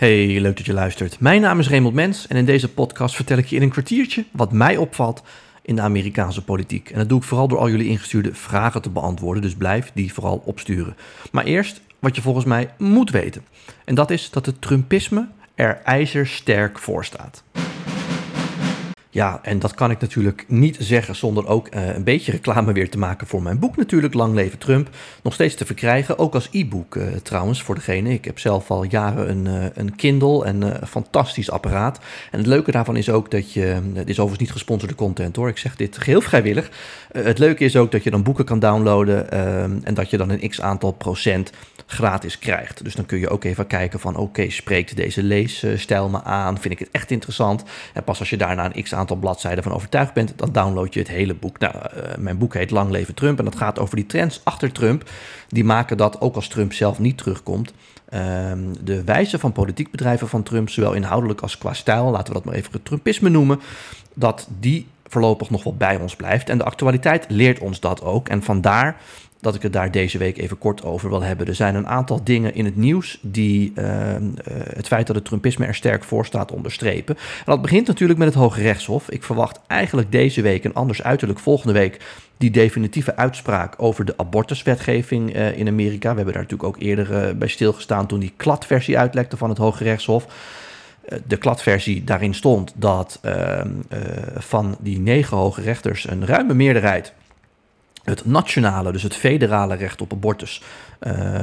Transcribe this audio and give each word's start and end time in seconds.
Hey, 0.00 0.40
leuk 0.40 0.56
dat 0.56 0.66
je 0.66 0.72
luistert. 0.72 1.20
Mijn 1.20 1.40
naam 1.40 1.58
is 1.58 1.68
Raymond 1.68 1.94
Mens 1.94 2.26
en 2.26 2.36
in 2.36 2.44
deze 2.44 2.68
podcast 2.68 3.14
vertel 3.14 3.38
ik 3.38 3.46
je 3.46 3.56
in 3.56 3.62
een 3.62 3.70
kwartiertje 3.70 4.24
wat 4.30 4.52
mij 4.52 4.76
opvalt 4.76 5.22
in 5.62 5.76
de 5.76 5.82
Amerikaanse 5.82 6.44
politiek. 6.44 6.90
En 6.90 6.98
dat 6.98 7.08
doe 7.08 7.18
ik 7.18 7.24
vooral 7.24 7.48
door 7.48 7.58
al 7.58 7.70
jullie 7.70 7.88
ingestuurde 7.88 8.34
vragen 8.34 8.82
te 8.82 8.90
beantwoorden, 8.90 9.42
dus 9.42 9.54
blijf 9.54 9.90
die 9.94 10.12
vooral 10.12 10.42
opsturen. 10.44 10.96
Maar 11.32 11.44
eerst 11.44 11.80
wat 11.98 12.16
je 12.16 12.22
volgens 12.22 12.44
mij 12.44 12.70
moet 12.78 13.10
weten. 13.10 13.44
En 13.84 13.94
dat 13.94 14.10
is 14.10 14.30
dat 14.30 14.46
het 14.46 14.60
Trumpisme 14.60 15.28
er 15.54 15.80
ijzersterk 15.84 16.78
voor 16.78 17.04
staat. 17.04 17.42
Ja, 19.12 19.40
en 19.42 19.58
dat 19.58 19.74
kan 19.74 19.90
ik 19.90 20.00
natuurlijk 20.00 20.44
niet 20.48 20.76
zeggen 20.80 21.16
zonder 21.16 21.46
ook 21.46 21.74
uh, 21.74 21.94
een 21.94 22.04
beetje 22.04 22.32
reclame 22.32 22.72
weer 22.72 22.90
te 22.90 22.98
maken 22.98 23.26
voor 23.26 23.42
mijn 23.42 23.58
boek 23.58 23.76
natuurlijk, 23.76 24.14
Lang 24.14 24.34
Leven 24.34 24.58
Trump. 24.58 24.88
Nog 25.22 25.34
steeds 25.34 25.54
te 25.54 25.66
verkrijgen, 25.66 26.18
ook 26.18 26.34
als 26.34 26.48
e-book 26.50 26.94
uh, 26.94 27.04
trouwens 27.22 27.62
voor 27.62 27.74
degene. 27.74 28.12
Ik 28.12 28.24
heb 28.24 28.38
zelf 28.38 28.70
al 28.70 28.84
jaren 28.84 29.30
een, 29.30 29.46
uh, 29.46 29.64
een 29.74 29.96
Kindle 29.96 30.44
en 30.44 30.62
een 30.62 30.86
fantastisch 30.86 31.50
apparaat. 31.50 32.00
En 32.30 32.38
het 32.38 32.46
leuke 32.46 32.70
daarvan 32.70 32.96
is 32.96 33.10
ook 33.10 33.30
dat 33.30 33.52
je, 33.52 33.80
het 33.94 34.08
is 34.08 34.18
overigens 34.18 34.38
niet 34.38 34.52
gesponsorde 34.52 34.94
content 34.94 35.36
hoor, 35.36 35.48
ik 35.48 35.58
zeg 35.58 35.76
dit 35.76 35.98
geheel 35.98 36.20
vrijwillig. 36.20 36.70
het 37.12 37.38
leuke 37.38 37.64
is 37.64 37.76
ook 37.76 37.92
dat 37.92 38.02
je 38.02 38.10
dan 38.10 38.22
boeken 38.22 38.44
kan 38.44 38.58
downloaden 38.58 39.30
en 39.84 39.94
dat 39.94 40.10
je 40.10 40.16
dan 40.16 40.30
een 40.30 40.48
x 40.48 40.60
aantal 40.60 40.92
procent 40.92 41.52
gratis 41.86 42.38
krijgt. 42.38 42.84
Dus 42.84 42.94
dan 42.94 43.06
kun 43.06 43.18
je 43.18 43.28
ook 43.28 43.44
even 43.44 43.66
kijken 43.66 44.00
van 44.00 44.16
oké, 44.16 44.50
spreekt 44.50 44.96
deze 44.96 45.22
leesstijl 45.22 46.08
me 46.08 46.22
aan? 46.22 46.60
Vind 46.60 46.74
ik 46.74 46.78
het 46.78 46.88
echt 46.90 47.10
interessant? 47.10 47.62
En 47.94 48.04
pas 48.04 48.18
als 48.18 48.30
je 48.30 48.36
daarna 48.36 48.64
een 48.64 48.82
x 48.82 48.94
aantal 48.94 48.99
bladzijden 49.20 49.62
van 49.62 49.72
overtuigd 49.72 50.12
bent, 50.12 50.32
dan 50.36 50.52
download 50.52 50.94
je 50.94 50.98
het 50.98 51.08
hele 51.08 51.34
boek. 51.34 51.58
Nou, 51.58 51.74
uh, 51.74 52.02
mijn 52.18 52.38
boek 52.38 52.54
heet 52.54 52.70
Lang 52.70 52.90
Leven 52.90 53.14
Trump 53.14 53.38
en 53.38 53.44
dat 53.44 53.56
gaat 53.56 53.78
over 53.78 53.96
die 53.96 54.06
trends 54.06 54.40
achter 54.44 54.72
Trump. 54.72 55.10
Die 55.48 55.64
maken 55.64 55.96
dat, 55.96 56.20
ook 56.20 56.34
als 56.34 56.48
Trump 56.48 56.72
zelf 56.72 56.98
niet 56.98 57.18
terugkomt, 57.18 57.72
uh, 58.14 58.20
de 58.80 59.04
wijze 59.04 59.38
van 59.38 59.52
politiek 59.52 59.90
bedrijven 59.90 60.28
van 60.28 60.42
Trump, 60.42 60.68
zowel 60.68 60.92
inhoudelijk 60.92 61.40
als 61.40 61.58
qua 61.58 61.72
stijl, 61.72 62.10
laten 62.10 62.26
we 62.26 62.32
dat 62.32 62.44
maar 62.44 62.54
even 62.54 62.72
het 62.72 62.84
Trumpisme 62.84 63.28
noemen, 63.28 63.60
dat 64.14 64.48
die 64.58 64.86
voorlopig 65.06 65.50
nog 65.50 65.62
wel 65.62 65.76
bij 65.76 65.96
ons 65.96 66.16
blijft. 66.16 66.48
En 66.48 66.58
de 66.58 66.64
actualiteit 66.64 67.24
leert 67.28 67.58
ons 67.58 67.80
dat 67.80 68.02
ook. 68.02 68.28
En 68.28 68.42
vandaar 68.42 68.96
dat 69.40 69.54
ik 69.54 69.62
het 69.62 69.72
daar 69.72 69.90
deze 69.90 70.18
week 70.18 70.38
even 70.38 70.58
kort 70.58 70.84
over 70.84 71.08
wil 71.08 71.22
hebben. 71.22 71.46
Er 71.46 71.54
zijn 71.54 71.74
een 71.74 71.86
aantal 71.86 72.24
dingen 72.24 72.54
in 72.54 72.64
het 72.64 72.76
nieuws 72.76 73.18
die 73.22 73.72
uh, 73.74 73.86
het 74.74 74.86
feit 74.86 75.06
dat 75.06 75.16
het 75.16 75.24
Trumpisme 75.24 75.66
er 75.66 75.74
sterk 75.74 76.04
voor 76.04 76.26
staat 76.26 76.52
onderstrepen. 76.52 77.16
En 77.16 77.44
dat 77.44 77.62
begint 77.62 77.86
natuurlijk 77.86 78.18
met 78.18 78.28
het 78.28 78.36
Hoge 78.36 78.62
Rechtshof. 78.62 79.10
Ik 79.10 79.22
verwacht 79.22 79.60
eigenlijk 79.66 80.12
deze 80.12 80.42
week 80.42 80.64
en 80.64 80.74
anders 80.74 81.02
uiterlijk 81.02 81.38
volgende 81.38 81.72
week 81.72 82.00
die 82.36 82.50
definitieve 82.50 83.16
uitspraak 83.16 83.74
over 83.76 84.04
de 84.04 84.14
abortuswetgeving 84.16 85.36
uh, 85.36 85.58
in 85.58 85.68
Amerika. 85.68 86.10
We 86.10 86.16
hebben 86.16 86.34
daar 86.34 86.42
natuurlijk 86.42 86.68
ook 86.68 86.82
eerder 86.82 87.28
uh, 87.28 87.34
bij 87.34 87.48
stilgestaan 87.48 88.06
toen 88.06 88.20
die 88.20 88.32
kladversie 88.36 88.98
uitlekte 88.98 89.36
van 89.36 89.48
het 89.48 89.58
Hoge 89.58 89.84
Rechtshof 89.84 90.26
de 91.26 91.36
kladversie 91.36 92.04
daarin 92.04 92.34
stond 92.34 92.72
dat 92.76 93.20
uh, 93.24 93.60
van 94.36 94.76
die 94.80 95.00
negen 95.00 95.36
hoge 95.36 95.60
rechters 95.60 96.08
een 96.08 96.26
ruime 96.26 96.54
meerderheid 96.54 97.12
het 98.02 98.24
nationale, 98.24 98.92
dus 98.92 99.02
het 99.02 99.16
federale 99.16 99.74
recht 99.74 100.00
op 100.00 100.12
abortus, 100.12 100.62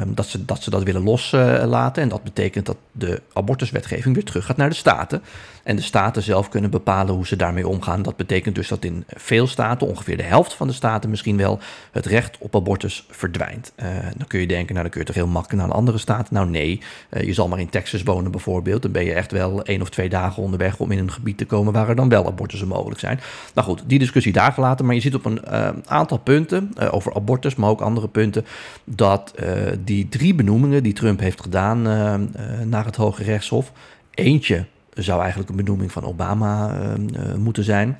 dat, 0.08 0.26
ze, 0.26 0.46
dat 0.46 0.64
ze 0.64 0.70
dat 0.70 0.84
willen 0.84 1.04
loslaten. 1.04 2.04
en 2.04 2.10
dat 2.10 2.24
betekent 2.24 2.66
dat 2.66 2.78
de 2.92 3.22
abortuswetgeving 3.34 4.16
weer 4.16 4.24
terug 4.24 4.46
gaat 4.46 4.58
naar 4.58 4.70
de 4.70 4.76
staten. 4.76 5.22
En 5.68 5.76
de 5.76 5.82
staten 5.82 6.22
zelf 6.22 6.50
kunnen 6.50 6.70
bepalen 6.70 7.16
hoe 7.16 7.28
ze 7.28 7.36
daarmee 7.36 7.68
omgaan. 7.68 8.02
Dat 8.02 8.16
betekent 8.16 8.56
dus 8.56 8.68
dat 8.68 8.84
in 8.84 9.04
veel 9.08 9.48
staten, 9.48 9.88
ongeveer 9.88 10.18
de 10.18 10.24
helft 10.24 10.54
van 10.54 10.68
de 10.68 10.74
staten 10.74 11.10
misschien 11.10 11.38
wel, 11.38 11.60
het 11.92 12.06
recht 12.06 12.38
op 12.40 12.56
abortus 12.56 13.06
verdwijnt. 13.10 13.72
Uh, 13.76 13.88
dan 14.18 14.28
kun 14.28 14.40
je 14.40 14.48
denken, 14.48 14.74
nou 14.74 14.82
dan 14.82 14.92
kun 14.92 15.00
je 15.00 15.06
toch 15.06 15.16
heel 15.16 15.28
makkelijk 15.28 15.62
naar 15.62 15.72
een 15.72 15.78
andere 15.78 15.98
staat. 15.98 16.32
Nou 16.32 16.50
nee, 16.50 16.82
uh, 17.10 17.24
je 17.24 17.34
zal 17.34 17.48
maar 17.48 17.60
in 17.60 17.70
Texas 17.70 18.04
wonen 18.04 18.32
bijvoorbeeld. 18.32 18.82
Dan 18.82 18.92
ben 18.92 19.06
je 19.06 19.14
echt 19.14 19.32
wel 19.32 19.64
één 19.64 19.82
of 19.82 19.90
twee 19.90 20.10
dagen 20.10 20.44
onderweg 20.44 20.80
om 20.80 20.92
in 20.92 20.98
een 20.98 21.12
gebied 21.12 21.38
te 21.38 21.46
komen 21.46 21.74
waar 21.74 21.90
er 21.90 21.96
dan 21.96 22.10
wel 22.10 22.26
abortussen 22.26 22.68
mogelijk 22.68 23.00
zijn. 23.00 23.20
Nou 23.54 23.68
goed, 23.68 23.84
die 23.86 24.00
discussie 24.00 24.34
daar 24.34 24.52
gelaten. 24.52 24.86
Maar 24.86 24.96
je 24.96 25.02
ziet 25.02 25.16
op 25.16 25.26
een 25.26 25.42
uh, 25.52 25.70
aantal 25.86 26.18
punten 26.18 26.72
over 26.92 27.16
abortus, 27.16 27.56
maar 27.56 27.70
ook 27.70 27.82
andere 27.82 28.08
punten, 28.08 28.46
dat 28.84 29.34
die 29.84 30.10
drie 30.10 30.36
benoemingen 30.36 30.84
die 30.84 30.94
Trump 30.94 31.20
heeft 31.20 31.42
gedaan 31.42 31.82
naar 32.70 32.86
het 32.86 32.96
Hoge 32.96 33.24
Rechtshof, 33.24 33.72
eentje 34.12 34.66
zou 34.94 35.20
eigenlijk 35.22 35.50
een 35.50 35.56
benoeming 35.56 35.92
van 35.92 36.04
Obama 36.04 36.74
moeten 37.38 37.64
zijn. 37.64 37.98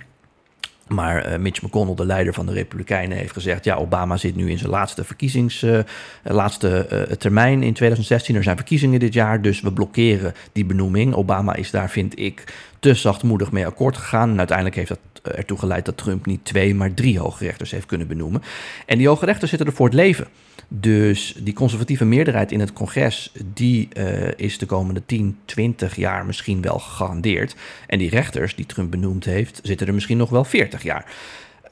Maar 0.88 1.32
uh, 1.32 1.38
Mitch 1.38 1.62
McConnell, 1.62 1.96
de 1.96 2.06
leider 2.06 2.34
van 2.34 2.46
de 2.46 2.54
Republikeinen, 2.54 3.18
heeft 3.18 3.34
gezegd: 3.34 3.64
ja, 3.64 3.76
Obama 3.76 4.18
zit 4.18 4.36
nu 4.36 4.50
in 4.50 4.58
zijn 4.58 4.72
laatste 4.72 5.04
verkiezings, 5.04 5.64
uh, 5.64 5.80
laatste 6.24 6.88
uh, 6.92 7.02
termijn 7.02 7.64
in 7.64 7.74
2016. 7.74 8.36
Er 8.36 8.44
zijn 8.44 8.56
verkiezingen 8.56 9.00
dit 9.00 9.14
jaar, 9.14 9.42
dus 9.42 9.62
we 9.62 9.74
blokkeren 9.74 10.34
die 10.52 10.66
benoeming. 10.66 11.14
Obama 11.14 11.56
is 11.56 11.72
daar, 11.72 11.90
vind 11.90 12.20
ik, 12.20 12.44
te 12.80 12.94
zachtmoedig 12.94 13.52
mee 13.52 13.66
akkoord 13.66 13.98
gegaan. 13.98 14.30
En 14.30 14.38
uiteindelijk 14.38 14.76
heeft 14.76 14.90
dat 14.90 15.00
ertoe 15.36 15.58
geleid 15.58 15.86
dat 15.86 15.98
Trump 15.98 16.26
niet 16.26 16.46
twee, 16.46 16.76
maar 16.76 16.94
drie 16.94 17.20
hoge 17.20 17.44
rechters 17.44 17.72
heeft 17.72 17.86
kunnen 17.86 18.08
benoemen. 18.08 18.44
En 18.86 18.98
die 18.98 19.08
hoge 19.08 19.26
rechters 19.26 19.50
zitten 19.50 19.68
er 19.68 19.76
voor 19.76 19.86
het 19.86 19.96
leven. 19.96 20.28
Dus 20.68 21.36
die 21.40 21.54
conservatieve 21.54 22.06
meerderheid 22.06 22.52
in 22.52 22.60
het 22.60 22.74
congres, 22.74 23.32
die 23.54 23.90
is 24.36 24.58
de 24.58 24.66
komende 24.66 25.02
10, 25.06 25.38
20 25.46 25.96
jaar 25.96 26.26
misschien 26.26 26.62
wel 26.62 26.80
gegarandeerd. 26.80 27.56
En 27.88 27.98
die 28.00 28.10
rechters 28.10 28.56
die 28.56 28.66
Trump 28.66 28.92
benoemd 28.92 29.26
heeft, 29.26 29.60
zitten 29.64 29.88
er 29.88 29.94
misschien 29.94 30.18
nog 30.18 30.30
wel 30.30 30.44
40 30.44 30.77
jaar. 30.84 31.06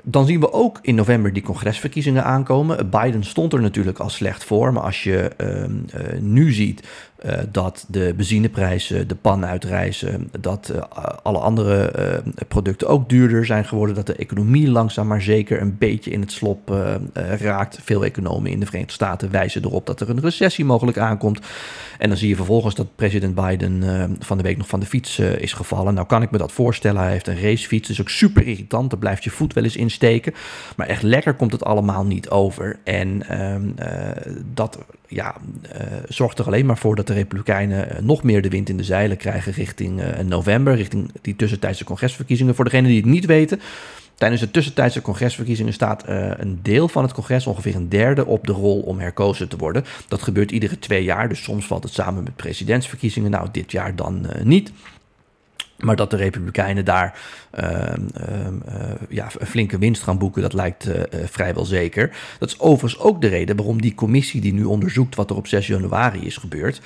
Dan 0.04 0.26
zien 0.26 0.40
we 0.40 0.52
ook 0.52 0.80
in 0.82 0.96
november 0.96 1.34
die 1.34 1.44
congresverkiezingen 1.44 2.24
aankomen. 2.24 2.90
Biden 2.90 3.24
stond 3.24 3.54
er 3.54 3.62
natuurlijk 3.62 4.00
al 4.00 4.10
slecht 4.10 4.44
voor. 4.44 4.74
Maar 4.74 4.84
als 4.84 5.04
je 5.04 5.32
uh, 5.38 5.60
uh, 5.60 6.20
nu 6.20 6.52
ziet 6.52 6.88
uh, 7.26 7.38
dat 7.52 7.86
de 7.88 8.14
benzineprijzen 8.16 9.08
de 9.08 9.16
pan 9.16 9.46
uitreizen, 9.46 10.30
dat 10.40 10.72
uh, 10.76 10.82
alle 11.24 11.38
andere 11.38 11.94
uh, 12.00 12.46
producten 12.48 12.88
ook 12.88 13.10
duurder 13.10 13.46
zijn 13.46 13.66
geworden, 13.66 13.96
dat 13.96 14.08
de 14.08 14.16
economie 14.16 14.70
langzaam 14.70 15.08
maar 15.08 15.22
zeker 15.22 15.62
een 15.62 15.78
beetje 15.78 16.12
in 16.12 16.22
het 16.22 16.32
slop 16.32 16.74
raakt. 17.40 17.80
Veel 17.84 18.06
economen 18.06 18.52
in 18.52 18.60
de 18.60 18.66
Verenigde 18.66 18.94
Staten 18.94 19.32
wijzen 19.32 19.64
erop 19.64 19.86
dat 19.86 20.02
er 20.02 20.10
een 20.10 20.20
recessie 20.20 20.66
mogelijk 20.66 20.98
aankomt. 20.98 21.40
En 21.98 22.10
dan 22.10 22.18
zie 22.18 22.30
je 22.30 22.36
vervolgens 22.36 22.76
dat 22.76 22.96
president 22.96 23.36
Biden 23.36 23.84
van 24.20 24.38
de 24.38 24.44
week 24.44 24.58
nog 24.58 24.68
van 24.68 24.80
de 24.80 24.86
fiets 24.86 25.20
is 25.20 25.54
gevallen. 25.54 25.94
Nou 25.94 26.08
kan 26.08 26.22
ik 26.22 26.32
me 26.32 26.38
dat 26.38 26.52
voorstellen, 26.52 27.02
hij 27.02 27.12
heeft 27.12 27.28
een 27.28 27.42
racefiets, 27.42 27.88
dus 27.88 28.02
ook 28.02 28.10
super 28.10 28.48
irritant, 28.48 28.90
daar 28.90 29.00
blijft 29.00 29.24
je 29.24 29.30
voet 29.30 29.54
wel 29.54 29.64
eens 29.64 29.76
insteken. 29.76 30.34
Maar 30.76 30.88
echt 30.88 31.04
lekker 31.04 31.34
komt 31.34 31.52
het 31.52 31.64
allemaal 31.64 32.06
niet 32.06 32.30
over. 32.30 32.80
En 32.84 33.28
ehm, 33.28 33.70
dat 34.54 34.78
ja, 35.08 35.36
zorgt 36.08 36.40
er 36.40 36.46
alleen 36.46 36.66
maar 36.66 36.78
voor 36.78 36.96
dat 36.96 37.08
de 37.08 37.14
Republikeinen 37.14 37.90
eh, 37.90 38.02
nog 38.02 38.24
meer 38.24 38.42
de 38.42 38.50
wind 38.50 38.70
in 38.70 38.78
de 38.78 38.84
zeilen 38.84 39.18
krijgen 39.18 39.52
richting 39.52 40.02
uh, 40.02 40.20
november, 40.20 40.76
richting 40.76 41.12
die 41.22 41.36
tussentijdse 41.36 41.84
congresverkiezingen. 41.84 42.56
Voor 42.56 42.66
degenen 42.66 42.90
die 42.90 43.02
het 43.02 43.10
niet 43.10 43.26
weten, 43.26 43.62
tijdens 44.16 44.42
de 44.42 44.52
tussentijdse 44.52 45.02
congresverkiezingen 45.02 45.74
staat 45.74 46.04
een 46.08 46.60
deel 46.62 46.88
van 46.88 47.04
het 47.04 47.14
congres, 47.14 47.48
ongeveer 47.48 47.76
een 47.76 47.90
derde, 47.90 48.26
op 48.26 48.48
de 48.48 48.54
rol 48.54 48.80
om 48.80 49.00
herkozen 49.00 49.48
te 49.48 49.58
worden. 49.58 49.86
Dat 50.08 50.22
gebeurt 50.22 50.52
iedere 50.52 50.80
twee 50.80 51.04
jaar, 51.04 51.30
dus 51.30 51.44
soms 51.44 51.66
valt 51.66 51.84
het 51.84 51.94
samen 51.94 52.24
met 52.24 52.36
presidentsverkiezingen. 52.36 53.32
Nou, 53.32 53.48
dit 53.52 53.72
jaar 53.72 53.96
dan 53.96 54.28
niet. 54.44 54.72
Maar 55.78 55.96
dat 55.96 56.10
de 56.10 56.16
Republikeinen 56.16 56.86
daar 56.86 57.20
uh, 57.60 57.70
uh, 57.70 58.48
ja, 59.10 59.28
een 59.38 59.48
flinke 59.48 59.78
winst 59.78 60.04
gaan 60.04 60.18
boeken, 60.18 60.42
dat 60.42 60.54
lijkt 60.54 60.88
uh, 60.88 61.02
vrijwel 61.26 61.66
zeker. 61.66 62.18
Dat 62.40 62.50
is 62.50 62.60
overigens 62.60 63.02
ook 63.02 63.22
de 63.22 63.28
reden 63.28 63.56
waarom 63.56 63.82
die 63.82 63.96
commissie 63.96 64.42
die 64.42 64.54
nu 64.54 64.64
onderzoekt 64.64 65.16
wat 65.16 65.30
er 65.30 65.36
op 65.36 65.48
6 65.48 65.68
januari 65.68 66.26
is 66.26 66.38
gebeurd, 66.38 66.82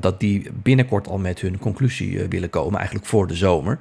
dat 0.00 0.20
die 0.20 0.50
binnenkort 0.62 1.08
al 1.08 1.18
met 1.18 1.40
hun 1.40 1.58
conclusie 1.58 2.26
willen 2.28 2.50
komen, 2.50 2.78
eigenlijk 2.78 3.08
voor 3.08 3.26
de 3.26 3.34
zomer. 3.34 3.78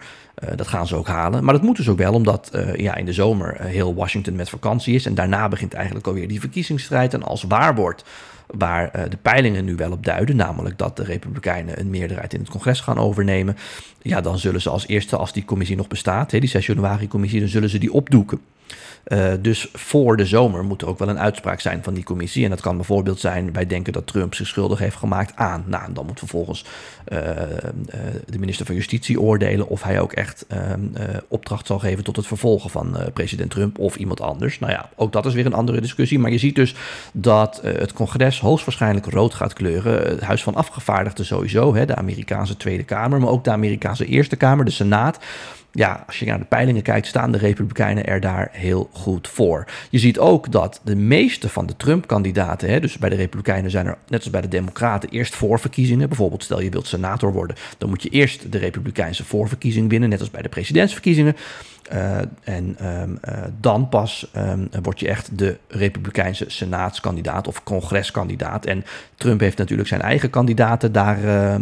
Dat 0.55 0.67
gaan 0.67 0.87
ze 0.87 0.95
ook 0.95 1.07
halen. 1.07 1.43
Maar 1.43 1.53
dat 1.53 1.63
moet 1.63 1.77
dus 1.77 1.89
ook 1.89 1.97
wel, 1.97 2.13
omdat 2.13 2.51
ja, 2.75 2.95
in 2.95 3.05
de 3.05 3.13
zomer 3.13 3.61
heel 3.61 3.95
Washington 3.95 4.35
met 4.35 4.49
vakantie 4.49 4.95
is. 4.95 5.05
En 5.05 5.15
daarna 5.15 5.47
begint 5.47 5.73
eigenlijk 5.73 6.07
alweer 6.07 6.27
die 6.27 6.39
verkiezingsstrijd. 6.39 7.13
En 7.13 7.23
als 7.23 7.43
waar 7.43 7.75
wordt 7.75 8.03
waar 8.57 9.09
de 9.09 9.17
peilingen 9.21 9.65
nu 9.65 9.75
wel 9.75 9.91
op 9.91 10.05
duiden, 10.05 10.35
namelijk 10.35 10.77
dat 10.77 10.97
de 10.97 11.03
Republikeinen 11.03 11.79
een 11.79 11.89
meerderheid 11.89 12.33
in 12.33 12.39
het 12.39 12.49
congres 12.49 12.79
gaan 12.79 12.97
overnemen, 12.97 13.57
ja, 14.01 14.21
dan 14.21 14.39
zullen 14.39 14.61
ze 14.61 14.69
als 14.69 14.87
eerste, 14.87 15.17
als 15.17 15.33
die 15.33 15.45
commissie 15.45 15.77
nog 15.77 15.87
bestaat, 15.87 16.29
die 16.29 16.47
6 16.47 16.65
januari-commissie, 16.65 17.39
dan 17.39 17.49
zullen 17.49 17.69
ze 17.69 17.77
die 17.77 17.93
opdoeken. 17.93 18.39
Uh, 19.07 19.31
dus 19.41 19.69
voor 19.73 20.17
de 20.17 20.25
zomer 20.25 20.63
moet 20.63 20.81
er 20.81 20.87
ook 20.87 20.99
wel 20.99 21.09
een 21.09 21.19
uitspraak 21.19 21.59
zijn 21.59 21.83
van 21.83 21.93
die 21.93 22.03
commissie. 22.03 22.43
En 22.43 22.49
dat 22.49 22.61
kan 22.61 22.75
bijvoorbeeld 22.75 23.19
zijn, 23.19 23.53
wij 23.53 23.65
denken 23.65 23.93
dat 23.93 24.07
Trump 24.07 24.35
zich 24.35 24.47
schuldig 24.47 24.79
heeft 24.79 24.95
gemaakt 24.95 25.35
aan. 25.35 25.63
Nou, 25.67 25.93
dan 25.93 26.05
moet 26.05 26.19
vervolgens 26.19 26.65
uh, 27.07 27.19
uh, 27.19 27.25
de 28.25 28.39
minister 28.39 28.65
van 28.65 28.75
Justitie 28.75 29.21
oordelen 29.21 29.67
of 29.67 29.83
hij 29.83 29.99
ook 29.99 30.13
echt 30.13 30.45
ehm, 30.47 30.79
opdracht 31.27 31.67
zal 31.67 31.79
geven 31.79 32.03
tot 32.03 32.15
het 32.15 32.27
vervolgen 32.27 32.69
van 32.69 32.97
president 33.13 33.51
Trump 33.51 33.79
of 33.79 33.95
iemand 33.95 34.21
anders. 34.21 34.59
Nou 34.59 34.71
ja, 34.71 34.89
ook 34.95 35.11
dat 35.11 35.25
is 35.25 35.33
weer 35.33 35.45
een 35.45 35.53
andere 35.53 35.81
discussie. 35.81 36.19
Maar 36.19 36.31
je 36.31 36.37
ziet 36.37 36.55
dus 36.55 36.75
dat 37.13 37.59
het 37.63 37.93
congres 37.93 38.39
hoogstwaarschijnlijk 38.39 39.05
rood 39.05 39.33
gaat 39.33 39.53
kleuren. 39.53 40.09
Het 40.09 40.21
Huis 40.21 40.43
van 40.43 40.55
Afgevaardigden 40.55 41.25
sowieso, 41.25 41.75
hè, 41.75 41.85
de 41.85 41.95
Amerikaanse 41.95 42.57
Tweede 42.57 42.83
Kamer, 42.83 43.19
maar 43.19 43.29
ook 43.29 43.43
de 43.43 43.51
Amerikaanse 43.51 44.05
Eerste 44.05 44.35
Kamer, 44.35 44.65
de 44.65 44.71
Senaat 44.71 45.19
ja, 45.71 46.03
als 46.07 46.19
je 46.19 46.25
naar 46.25 46.39
de 46.39 46.45
peilingen 46.45 46.81
kijkt, 46.81 47.07
staan 47.07 47.31
de 47.31 47.37
Republikeinen 47.37 48.05
er 48.05 48.19
daar 48.19 48.49
heel 48.51 48.89
goed 48.93 49.27
voor. 49.27 49.65
Je 49.89 49.99
ziet 49.99 50.19
ook 50.19 50.51
dat 50.51 50.81
de 50.83 50.95
meeste 50.95 51.49
van 51.49 51.65
de 51.65 51.75
Trump-kandidaten, 51.77 52.81
dus 52.81 52.97
bij 52.97 53.09
de 53.09 53.15
Republikeinen 53.15 53.71
zijn 53.71 53.85
er, 53.85 53.97
net 54.07 54.19
als 54.19 54.29
bij 54.29 54.41
de 54.41 54.47
Democraten, 54.47 55.09
eerst 55.09 55.35
voorverkiezingen. 55.35 56.07
Bijvoorbeeld, 56.07 56.43
stel 56.43 56.61
je 56.61 56.69
wilt 56.69 56.87
senator 56.87 57.33
worden, 57.33 57.55
dan 57.77 57.89
moet 57.89 58.03
je 58.03 58.09
eerst 58.09 58.51
de 58.51 58.57
Republikeinse 58.57 59.25
voorverkiezing 59.25 59.89
winnen, 59.89 60.09
net 60.09 60.19
als 60.19 60.31
bij 60.31 60.41
de 60.41 60.49
presidentsverkiezingen. 60.49 61.35
Uh, 61.93 62.17
en 62.43 62.77
um, 63.01 63.19
uh, 63.29 63.35
dan 63.59 63.89
pas 63.89 64.31
um, 64.37 64.69
word 64.81 64.99
je 64.99 65.07
echt 65.07 65.37
de 65.37 65.57
Republikeinse 65.67 66.45
senaatskandidaat 66.47 67.47
of 67.47 67.63
congreskandidaat. 67.63 68.65
En 68.65 68.85
Trump 69.15 69.39
heeft 69.39 69.57
natuurlijk 69.57 69.89
zijn 69.89 70.01
eigen 70.01 70.29
kandidaten 70.29 70.91
daar 70.91 71.23
uh, 71.23 71.55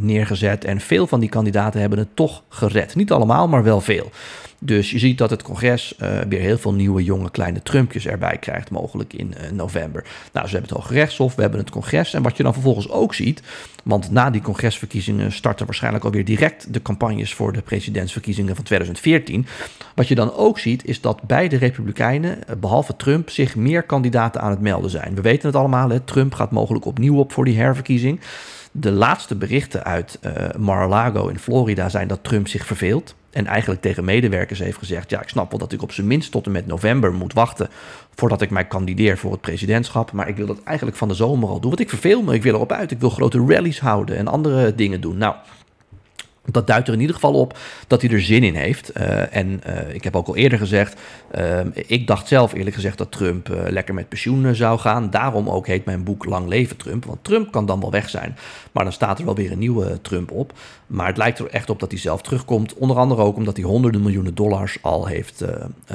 neergezet. 0.00 0.64
En 0.64 0.80
veel 0.80 1.06
van 1.06 1.20
die 1.20 1.28
kandidaten 1.28 1.80
hebben 1.80 1.98
het 1.98 2.16
toch 2.16 2.42
gered. 2.48 2.94
Niet 2.94 3.12
allemaal, 3.12 3.48
maar 3.48 3.62
wel 3.62 3.80
veel. 3.80 4.10
Dus 4.64 4.90
je 4.90 4.98
ziet 4.98 5.18
dat 5.18 5.30
het 5.30 5.42
congres 5.42 5.94
uh, 6.02 6.18
weer 6.28 6.40
heel 6.40 6.58
veel 6.58 6.74
nieuwe, 6.74 7.04
jonge, 7.04 7.30
kleine 7.30 7.62
Trumpjes 7.62 8.06
erbij 8.06 8.38
krijgt, 8.38 8.70
mogelijk 8.70 9.12
in 9.12 9.34
uh, 9.40 9.50
november. 9.50 10.04
Nou, 10.32 10.46
ze 10.46 10.52
hebben 10.52 10.70
het 10.70 10.80
Hoge 10.80 10.94
Rechtshof, 10.94 11.34
we 11.34 11.42
hebben 11.42 11.60
het 11.60 11.70
congres. 11.70 12.14
En 12.14 12.22
wat 12.22 12.36
je 12.36 12.42
dan 12.42 12.52
vervolgens 12.52 12.90
ook 12.90 13.14
ziet, 13.14 13.42
want 13.82 14.10
na 14.10 14.30
die 14.30 14.40
congresverkiezingen 14.40 15.32
starten 15.32 15.66
waarschijnlijk 15.66 16.04
alweer 16.04 16.24
direct 16.24 16.72
de 16.72 16.82
campagnes 16.82 17.34
voor 17.34 17.52
de 17.52 17.62
presidentsverkiezingen 17.62 18.54
van 18.54 18.64
2014. 18.64 19.46
Wat 19.94 20.08
je 20.08 20.14
dan 20.14 20.34
ook 20.34 20.58
ziet, 20.58 20.84
is 20.84 21.00
dat 21.00 21.22
bij 21.22 21.48
de 21.48 21.56
Republikeinen, 21.56 22.48
eh, 22.48 22.56
behalve 22.56 22.96
Trump, 22.96 23.30
zich 23.30 23.56
meer 23.56 23.82
kandidaten 23.82 24.40
aan 24.40 24.50
het 24.50 24.60
melden 24.60 24.90
zijn. 24.90 25.14
We 25.14 25.20
weten 25.20 25.46
het 25.48 25.56
allemaal, 25.56 25.88
hè? 25.88 26.00
Trump 26.00 26.34
gaat 26.34 26.50
mogelijk 26.50 26.84
opnieuw 26.84 27.16
op 27.16 27.32
voor 27.32 27.44
die 27.44 27.58
herverkiezing. 27.58 28.20
De 28.76 28.90
laatste 28.90 29.34
berichten 29.34 29.84
uit 29.84 30.18
uh, 30.22 30.32
Mar-a-Lago 30.58 31.28
in 31.28 31.38
Florida 31.38 31.88
zijn 31.88 32.08
dat 32.08 32.24
Trump 32.24 32.48
zich 32.48 32.66
verveelt. 32.66 33.14
En 33.30 33.46
eigenlijk 33.46 33.80
tegen 33.80 34.04
medewerkers 34.04 34.58
heeft 34.58 34.78
gezegd: 34.78 35.10
Ja, 35.10 35.22
ik 35.22 35.28
snap 35.28 35.50
wel 35.50 35.58
dat 35.58 35.72
ik 35.72 35.82
op 35.82 35.92
zijn 35.92 36.06
minst 36.06 36.30
tot 36.30 36.46
en 36.46 36.52
met 36.52 36.66
november 36.66 37.12
moet 37.12 37.32
wachten. 37.32 37.68
voordat 38.14 38.42
ik 38.42 38.50
mij 38.50 38.64
kandideer 38.64 39.18
voor 39.18 39.32
het 39.32 39.40
presidentschap. 39.40 40.12
Maar 40.12 40.28
ik 40.28 40.36
wil 40.36 40.46
dat 40.46 40.62
eigenlijk 40.64 40.96
van 40.96 41.08
de 41.08 41.14
zomer 41.14 41.48
al 41.48 41.60
doen. 41.60 41.70
Want 41.70 41.80
ik 41.80 41.88
verveel 41.88 42.22
me, 42.22 42.34
ik 42.34 42.42
wil 42.42 42.54
erop 42.54 42.72
uit. 42.72 42.90
Ik 42.90 43.00
wil 43.00 43.10
grote 43.10 43.44
rallies 43.48 43.80
houden 43.80 44.16
en 44.16 44.28
andere 44.28 44.74
dingen 44.74 45.00
doen. 45.00 45.16
Nou, 45.18 45.34
dat 46.50 46.66
duidt 46.66 46.88
er 46.88 46.94
in 46.94 47.00
ieder 47.00 47.14
geval 47.14 47.34
op 47.34 47.58
dat 47.86 48.02
hij 48.02 48.10
er 48.10 48.22
zin 48.22 48.42
in 48.42 48.54
heeft. 48.54 48.98
Uh, 48.98 49.36
en 49.36 49.60
uh, 49.66 49.94
ik 49.94 50.04
heb 50.04 50.16
ook 50.16 50.26
al 50.26 50.36
eerder 50.36 50.58
gezegd, 50.58 51.00
uh, 51.38 51.60
ik 51.74 52.06
dacht 52.06 52.28
zelf 52.28 52.52
eerlijk 52.52 52.74
gezegd 52.74 52.98
dat 52.98 53.12
Trump 53.12 53.48
lekker 53.68 53.94
met 53.94 54.08
pensioen 54.08 54.54
zou 54.54 54.78
gaan. 54.78 55.10
Daarom 55.10 55.48
ook 55.48 55.66
heet 55.66 55.84
mijn 55.84 56.04
boek 56.04 56.24
Lang 56.24 56.48
leven 56.48 56.76
Trump. 56.76 57.04
Want 57.04 57.24
Trump 57.24 57.52
kan 57.52 57.66
dan 57.66 57.80
wel 57.80 57.90
weg 57.90 58.10
zijn, 58.10 58.36
maar 58.72 58.84
dan 58.84 58.92
staat 58.92 59.18
er 59.18 59.24
wel 59.24 59.34
weer 59.34 59.52
een 59.52 59.58
nieuwe 59.58 60.00
Trump 60.00 60.30
op. 60.30 60.52
Maar 60.86 61.06
het 61.06 61.16
lijkt 61.16 61.38
er 61.38 61.46
echt 61.46 61.70
op 61.70 61.80
dat 61.80 61.90
hij 61.90 62.00
zelf 62.00 62.22
terugkomt. 62.22 62.74
Onder 62.74 62.96
andere 62.96 63.22
ook 63.22 63.36
omdat 63.36 63.56
hij 63.56 63.64
honderden 63.64 64.02
miljoenen 64.02 64.34
dollars 64.34 64.78
al 64.82 65.06
heeft 65.06 65.44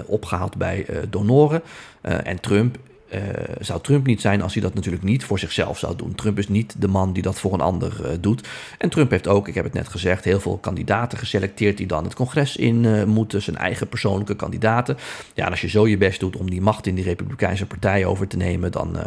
opgehaald 0.05 0.57
bij 0.57 0.85
donoren. 1.09 1.61
en 2.01 2.39
Trump 2.39 2.77
uh, 3.13 3.19
zou 3.59 3.81
Trump 3.81 4.05
niet 4.05 4.21
zijn 4.21 4.41
als 4.41 4.53
hij 4.53 4.61
dat 4.61 4.73
natuurlijk 4.73 5.03
niet 5.03 5.23
voor 5.23 5.39
zichzelf 5.39 5.79
zou 5.79 5.95
doen. 5.95 6.15
Trump 6.15 6.37
is 6.37 6.47
niet 6.47 6.75
de 6.77 6.87
man 6.87 7.13
die 7.13 7.23
dat 7.23 7.39
voor 7.39 7.53
een 7.53 7.61
ander 7.61 7.99
uh, 8.01 8.07
doet. 8.19 8.47
En 8.77 8.89
Trump 8.89 9.11
heeft 9.11 9.27
ook, 9.27 9.47
ik 9.47 9.55
heb 9.55 9.63
het 9.63 9.73
net 9.73 9.87
gezegd, 9.87 10.23
heel 10.23 10.39
veel 10.39 10.57
kandidaten 10.57 11.17
geselecteerd 11.17 11.77
die 11.77 11.87
dan 11.87 12.03
het 12.03 12.15
congres 12.15 12.55
in 12.55 12.83
uh, 12.83 13.03
moeten, 13.03 13.41
zijn 13.41 13.57
eigen 13.57 13.87
persoonlijke 13.87 14.35
kandidaten. 14.35 14.97
Ja, 15.33 15.45
en 15.45 15.51
als 15.51 15.61
je 15.61 15.69
zo 15.69 15.87
je 15.87 15.97
best 15.97 16.19
doet 16.19 16.35
om 16.35 16.49
die 16.49 16.61
macht 16.61 16.87
in 16.87 16.95
die 16.95 17.03
Republikeinse 17.03 17.65
partij 17.65 18.05
over 18.05 18.27
te 18.27 18.37
nemen, 18.37 18.71
dan 18.71 18.97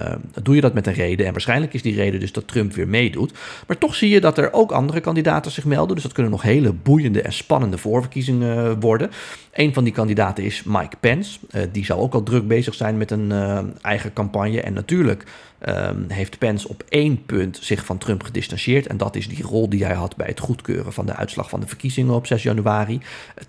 doe 0.42 0.54
je 0.54 0.60
dat 0.60 0.74
met 0.74 0.86
een 0.86 0.92
reden. 0.92 1.26
En 1.26 1.32
waarschijnlijk 1.32 1.74
is 1.74 1.82
die 1.82 1.94
reden 1.94 2.20
dus 2.20 2.32
dat 2.32 2.48
Trump 2.48 2.72
weer 2.72 2.88
meedoet. 2.88 3.32
Maar 3.66 3.78
toch 3.78 3.94
zie 3.94 4.08
je 4.08 4.20
dat 4.20 4.38
er 4.38 4.52
ook 4.52 4.72
andere 4.72 5.00
kandidaten 5.00 5.50
zich 5.50 5.64
melden. 5.64 5.94
Dus 5.94 6.04
dat 6.04 6.12
kunnen 6.12 6.32
nog 6.32 6.42
hele 6.42 6.72
boeiende 6.72 7.22
en 7.22 7.32
spannende 7.32 7.78
voorverkiezingen 7.78 8.80
worden. 8.80 9.10
Een 9.52 9.74
van 9.74 9.84
die 9.84 9.92
kandidaten 9.92 10.44
is 10.44 10.62
Mike 10.64 10.96
Pence. 11.00 11.38
die 11.72 11.84
zou 11.84 12.00
ook 12.00 12.14
al 12.14 12.22
druk 12.22 12.48
bezig 12.48 12.74
zijn 12.74 12.96
met 12.96 13.10
een 13.10 13.32
eigen 13.82 13.91
campagne. 14.12 14.60
En 14.60 14.72
natuurlijk 14.72 15.24
um, 15.68 16.04
heeft 16.08 16.38
Pence 16.38 16.68
op 16.68 16.84
één 16.88 17.24
punt 17.26 17.58
zich 17.60 17.84
van 17.84 17.98
Trump 17.98 18.22
gedistanceerd. 18.22 18.86
En 18.86 18.96
dat 18.96 19.16
is 19.16 19.28
die 19.28 19.42
rol 19.42 19.68
die 19.68 19.84
hij 19.84 19.94
had 19.94 20.16
bij 20.16 20.26
het 20.26 20.40
goedkeuren 20.40 20.92
van 20.92 21.06
de 21.06 21.16
uitslag 21.16 21.48
van 21.48 21.60
de 21.60 21.66
verkiezingen 21.66 22.14
op 22.14 22.26
6 22.26 22.42
januari. 22.42 23.00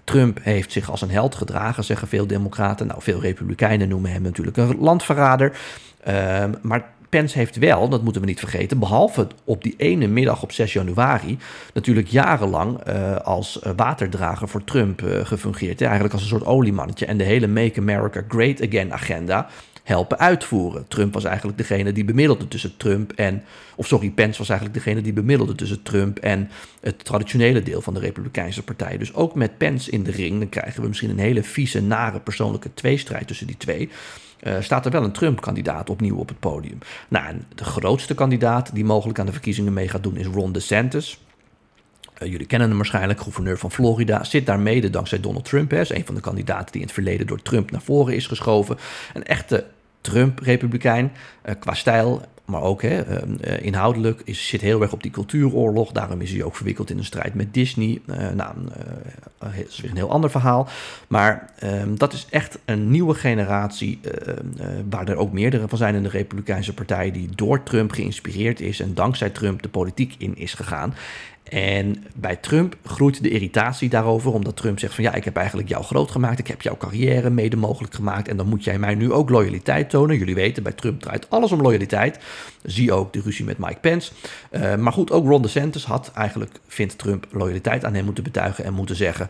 Trump 0.04 0.40
heeft 0.42 0.72
zich 0.72 0.92
als 0.92 1.01
een 1.01 1.12
held 1.12 1.36
gedragen, 1.36 1.84
zeggen 1.84 2.07
veel 2.07 2.28
democraten. 2.28 2.88
Nou, 2.88 3.01
veel 3.01 3.19
republikeinen 3.19 3.90
noemen 3.90 4.12
hem 4.12 4.22
natuurlijk 4.22 4.57
een 4.57 4.78
landverrader. 4.80 5.57
Um, 6.07 6.56
maar 6.62 6.92
Pence 7.13 7.38
heeft 7.38 7.56
wel, 7.56 7.90
dat 7.90 8.04
moeten 8.04 8.22
we 8.22 8.28
niet 8.28 8.40
vergeten, 8.40 8.80
behalve 8.80 9.28
op 9.44 9.63
die 9.63 9.74
ene 9.78 10.07
middag 10.07 10.44
op 10.44 10.51
6 10.51 10.74
januari, 10.74 11.38
natuurlijk 11.74 12.07
jarenlang 12.07 12.88
uh, 12.88 13.16
als 13.16 13.60
waterdrager 13.75 14.48
voor 14.48 14.63
Trump 14.63 15.01
uh, 15.01 15.25
gefungeerd. 15.25 15.81
Eigenlijk 15.81 16.13
als 16.13 16.22
een 16.22 16.28
soort 16.28 16.45
oliemannetje. 16.45 17.06
En 17.06 17.18
de 17.18 17.24
hele 17.24 17.48
Make 17.48 17.80
America 17.80 18.24
Great 18.28 18.62
Again 18.68 18.94
agenda 18.94 19.48
helpen 19.83 20.19
uitvoeren. 20.19 20.88
Trump 20.88 21.13
was 21.13 21.24
eigenlijk 21.24 21.57
degene 21.57 21.91
die 21.91 22.06
bemiddelde 22.06 22.47
tussen 22.47 22.77
Trump 22.77 23.12
en. 23.12 23.44
Of 23.75 23.88
sorry, 23.88 24.09
Pence 24.09 24.38
was 24.38 24.50
eigenlijk 24.50 24.80
degene 24.83 25.01
die 25.01 25.13
bemiddelde 25.13 25.56
tussen 25.56 25.83
Trump 25.83 26.18
en 26.18 26.50
het 26.81 27.06
traditionele 27.06 27.63
deel 27.63 27.81
van 27.81 27.94
de 27.94 28.00
Republikeinse 28.00 28.63
Partij. 28.63 28.97
Dus 28.97 29.13
ook 29.13 29.35
met 29.35 29.57
Pence 29.57 29.91
in 29.91 30.03
de 30.03 30.12
ring, 30.12 30.39
dan 30.39 30.50
krijgen 30.50 30.81
we 30.81 30.88
misschien 30.88 31.09
een 31.09 31.19
hele 31.19 31.44
vieze, 31.44 31.81
nare 31.81 32.19
persoonlijke 32.19 32.74
tweestrijd 32.74 33.27
tussen 33.27 33.47
die 33.47 33.57
twee. 33.57 33.89
Uh, 34.44 34.56
staat 34.59 34.85
er 34.85 34.91
wel 34.91 35.03
een 35.03 35.12
Trump-kandidaat 35.12 35.89
opnieuw 35.89 36.18
op 36.18 36.27
het 36.27 36.39
podium. 36.39 36.77
Nou, 37.07 37.35
de 37.56 37.63
grootste 37.63 38.13
kandidaat 38.13 38.74
die 38.74 38.85
mogelijk 38.85 39.19
aan 39.19 39.25
de 39.25 39.31
verkiezingen 39.31 39.74
mee 39.74 39.89
gaat 39.89 40.03
doen 40.03 40.18
is 40.18 40.25
Ron 40.25 40.51
DeSantis. 40.51 41.23
Uh, 42.21 42.31
jullie 42.31 42.48
kennen 42.48 42.68
hem 42.68 42.77
waarschijnlijk, 42.77 43.21
gouverneur 43.21 43.57
van 43.57 43.71
Florida. 43.71 44.24
Zit 44.24 44.45
daar 44.45 44.60
mede 44.60 44.89
dankzij 44.89 45.19
Donald 45.19 45.45
Trump. 45.45 45.71
Hè, 45.71 45.80
is 45.80 45.89
een 45.89 46.06
van 46.06 46.15
de 46.15 46.21
kandidaten 46.21 46.71
die 46.71 46.81
in 46.81 46.88
het 46.88 46.95
verleden 46.95 47.27
door 47.27 47.42
Trump 47.42 47.71
naar 47.71 47.81
voren 47.81 48.15
is 48.15 48.27
geschoven. 48.27 48.77
Een 49.13 49.24
echte 49.24 49.65
Trump-republikein 50.01 51.12
uh, 51.45 51.56
qua 51.60 51.74
stijl, 51.74 52.21
maar 52.45 52.62
ook 52.62 52.81
hè, 52.81 53.25
uh, 53.25 53.65
inhoudelijk 53.65 54.21
is, 54.25 54.48
zit 54.48 54.62
heel 54.62 54.81
erg 54.81 54.94
op 54.94 55.04
die 55.04 55.12
cultuuroorlog. 55.12 55.92
Daarom 55.92 56.21
is 56.21 56.31
hij 56.31 56.44
ook 56.44 56.56
verwikkeld 56.56 56.89
in 56.89 56.98
een 56.98 57.06
strijd 57.06 57.33
met 57.33 57.54
Disney. 57.54 58.01
Nou, 58.36 58.56
dat 59.38 59.50
is 59.68 59.81
weer 59.81 59.92
een 59.92 59.98
heel 59.98 60.12
ander 60.12 60.30
verhaal. 60.30 60.68
Maar 61.07 61.50
ehm, 61.59 61.95
dat 61.95 62.13
is 62.13 62.27
echt 62.30 62.59
een 62.66 62.92
nieuwe 62.92 63.13
generatie, 63.13 64.00
waar 64.89 65.07
er 65.07 65.16
ook 65.16 65.31
meerdere 65.31 65.68
van 65.68 65.77
zijn 65.77 65.95
in 65.95 66.04
de 66.04 66.09
Republikeinse 66.09 66.74
Partij, 66.74 67.12
die 67.12 67.30
door 67.36 67.63
Trump 67.63 67.92
geïnspireerd 67.92 68.59
is 68.59 68.80
en 68.80 68.94
dankzij 68.94 69.30
Trump 69.30 69.62
de 69.62 69.69
politiek 69.69 70.16
in 70.18 70.38
is 70.38 70.54
gegaan. 70.54 70.94
En 71.44 72.04
bij 72.16 72.36
Trump 72.36 72.75
groeit 72.86 73.24
de 73.24 73.30
irritatie 73.30 73.90
daarover, 73.90 74.34
omdat 74.34 74.56
Trump 74.56 74.80
zegt 74.80 74.94
van 74.94 75.04
ja, 75.04 75.13
ik 75.13 75.24
heb 75.24 75.36
eigenlijk 75.36 75.69
jou 75.69 75.84
groot 75.84 76.12
gemaakt, 76.12 76.40
ik 76.40 76.48
heb 76.48 76.62
jouw 76.62 76.78
carrière 76.78 77.30
mede 77.30 77.56
mogelijk 77.56 77.94
gemaakt 77.94 78.28
en 78.28 78.38
dan 78.38 78.48
moet 78.48 78.63
jij 78.63 78.80
mij 78.80 78.95
nu 78.95 79.12
ook 79.12 79.30
loyaliteit 79.30 79.90
tonen. 79.90 80.18
Jullie 80.18 80.35
weten, 80.35 80.64
bij 80.64 80.71
Trump 80.71 81.02
draait 81.02 81.30
alles 81.30 81.52
om 81.52 81.62
loyaliteit. 81.62 82.19
Zie 82.64 82.94
ook 82.94 83.14
de 83.14 83.21
ruzie 83.21 83.45
met 83.45 83.57
Mike 83.57 83.80
Pence. 83.80 84.12
Uh, 84.52 84.76
maar 84.76 84.94
goed, 84.94 85.12
ook 85.12 85.26
Ron 85.26 85.42
DeSantis 85.42 85.85
had 85.85 86.12
eigenlijk, 86.16 86.59
vindt 86.68 86.97
Trump, 86.97 87.28
loyaliteit 87.31 87.85
aan 87.85 87.94
hem 87.94 88.06
moeten 88.06 88.23
betuigen 88.23 88.64
en 88.64 88.73
moeten 88.73 88.95
zeggen... 88.95 89.30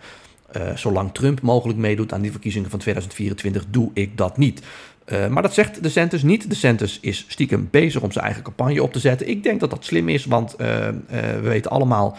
Uh, 0.57 0.75
zolang 0.75 1.13
Trump 1.13 1.41
mogelijk 1.41 1.79
meedoet 1.79 2.13
aan 2.13 2.21
die 2.21 2.31
verkiezingen 2.31 2.69
van 2.69 2.79
2024, 2.79 3.65
doe 3.69 3.91
ik 3.93 4.17
dat 4.17 4.37
niet. 4.37 4.61
Uh, 5.05 5.27
maar 5.27 5.41
dat 5.41 5.53
zegt 5.53 5.75
de 5.75 5.81
DeSantis 5.81 6.23
niet. 6.23 6.41
De 6.41 6.47
DeSantis 6.47 6.99
is 7.01 7.25
stiekem 7.27 7.67
bezig 7.71 8.01
om 8.01 8.11
zijn 8.11 8.25
eigen 8.25 8.43
campagne 8.43 8.83
op 8.83 8.93
te 8.93 8.99
zetten. 8.99 9.29
Ik 9.29 9.43
denk 9.43 9.59
dat 9.59 9.69
dat 9.69 9.85
slim 9.85 10.09
is, 10.09 10.25
want 10.25 10.55
uh, 10.57 10.67
uh, 10.67 10.91
we 11.09 11.39
weten 11.41 11.71
allemaal 11.71 12.17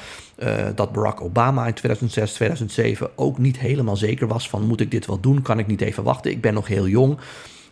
dat 0.74 0.92
Barack 0.92 1.20
Obama 1.20 1.66
in 1.66 1.74
2006, 1.74 2.32
2007 2.32 3.10
ook 3.14 3.38
niet 3.38 3.58
helemaal 3.58 3.96
zeker 3.96 4.26
was 4.26 4.48
van 4.48 4.66
moet 4.66 4.80
ik 4.80 4.90
dit 4.90 5.06
wel 5.06 5.20
doen, 5.20 5.42
kan 5.42 5.58
ik 5.58 5.66
niet 5.66 5.80
even 5.80 6.02
wachten, 6.02 6.30
ik 6.30 6.40
ben 6.40 6.54
nog 6.54 6.66
heel 6.66 6.88
jong. 6.88 7.18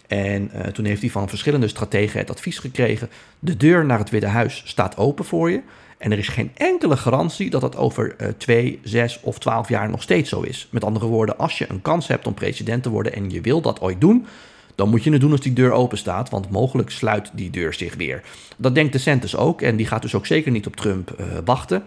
En 0.06 0.50
toen 0.72 0.84
heeft 0.84 1.00
hij 1.00 1.10
van 1.10 1.28
verschillende 1.28 1.68
strategen 1.68 2.18
het 2.18 2.30
advies 2.30 2.58
gekregen, 2.58 3.10
de 3.38 3.56
deur 3.56 3.84
naar 3.84 3.98
het 3.98 4.10
Witte 4.10 4.26
Huis 4.26 4.62
staat 4.66 4.96
open 4.96 5.24
voor 5.24 5.50
je. 5.50 5.60
En 6.02 6.12
er 6.12 6.18
is 6.18 6.28
geen 6.28 6.50
enkele 6.54 6.96
garantie 6.96 7.50
dat 7.50 7.60
dat 7.60 7.76
over 7.76 8.14
uh, 8.20 8.28
twee, 8.36 8.80
zes 8.82 9.20
of 9.20 9.38
twaalf 9.38 9.68
jaar 9.68 9.90
nog 9.90 10.02
steeds 10.02 10.28
zo 10.28 10.40
is. 10.40 10.68
Met 10.70 10.84
andere 10.84 11.06
woorden, 11.06 11.38
als 11.38 11.58
je 11.58 11.66
een 11.68 11.82
kans 11.82 12.08
hebt 12.08 12.26
om 12.26 12.34
president 12.34 12.82
te 12.82 12.90
worden 12.90 13.12
en 13.12 13.30
je 13.30 13.40
wil 13.40 13.60
dat 13.60 13.80
ooit 13.80 14.00
doen, 14.00 14.26
dan 14.74 14.88
moet 14.88 15.04
je 15.04 15.12
het 15.12 15.20
doen 15.20 15.30
als 15.30 15.40
die 15.40 15.52
deur 15.52 15.72
open 15.72 15.98
staat, 15.98 16.30
want 16.30 16.50
mogelijk 16.50 16.90
sluit 16.90 17.30
die 17.32 17.50
deur 17.50 17.74
zich 17.74 17.94
weer. 17.94 18.22
Dat 18.56 18.74
denkt 18.74 18.92
de 18.92 18.98
DeSantis 18.98 19.36
ook 19.36 19.62
en 19.62 19.76
die 19.76 19.86
gaat 19.86 20.02
dus 20.02 20.14
ook 20.14 20.26
zeker 20.26 20.50
niet 20.50 20.66
op 20.66 20.76
Trump 20.76 21.16
uh, 21.20 21.26
wachten. 21.44 21.82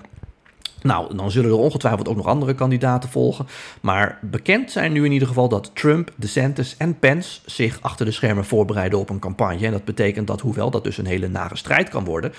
Nou, 0.82 1.15
dan 1.15 1.32
zullen 1.32 1.50
er 1.50 1.58
ongetwijfeld 1.58 2.08
ook 2.08 2.15
nog 2.15 2.25
andere 2.25 2.54
kandidaten 2.54 3.10
volgen. 3.10 3.48
Maar 3.82 4.20
bekend 4.22 4.72
zijn 4.72 4.92
nu 4.92 5.06
in 5.06 5.12
ieder 5.12 5.27
geval 5.27 5.50
dat 5.50 5.72
Trump, 5.74 6.12
DeSantis 6.15 6.77
en 6.77 7.00
Pence 7.00 7.39
zich 7.46 7.82
achter 7.82 8.06
de 8.06 8.12
schermen 8.12 8.46
voorbereiden 8.46 9.00
op 9.00 9.10
een 9.10 9.20
campagne. 9.20 9.65
En 9.65 9.72
dat 9.72 9.86
betekent 9.86 10.27
dat, 10.27 10.42
hoewel 10.42 10.72
dat 10.72 10.84
dus 10.84 10.98
een 10.98 11.06
hele 11.06 11.27
nare 11.27 11.58
strijd 11.58 11.89
kan 11.89 12.04
worden, 12.04 12.34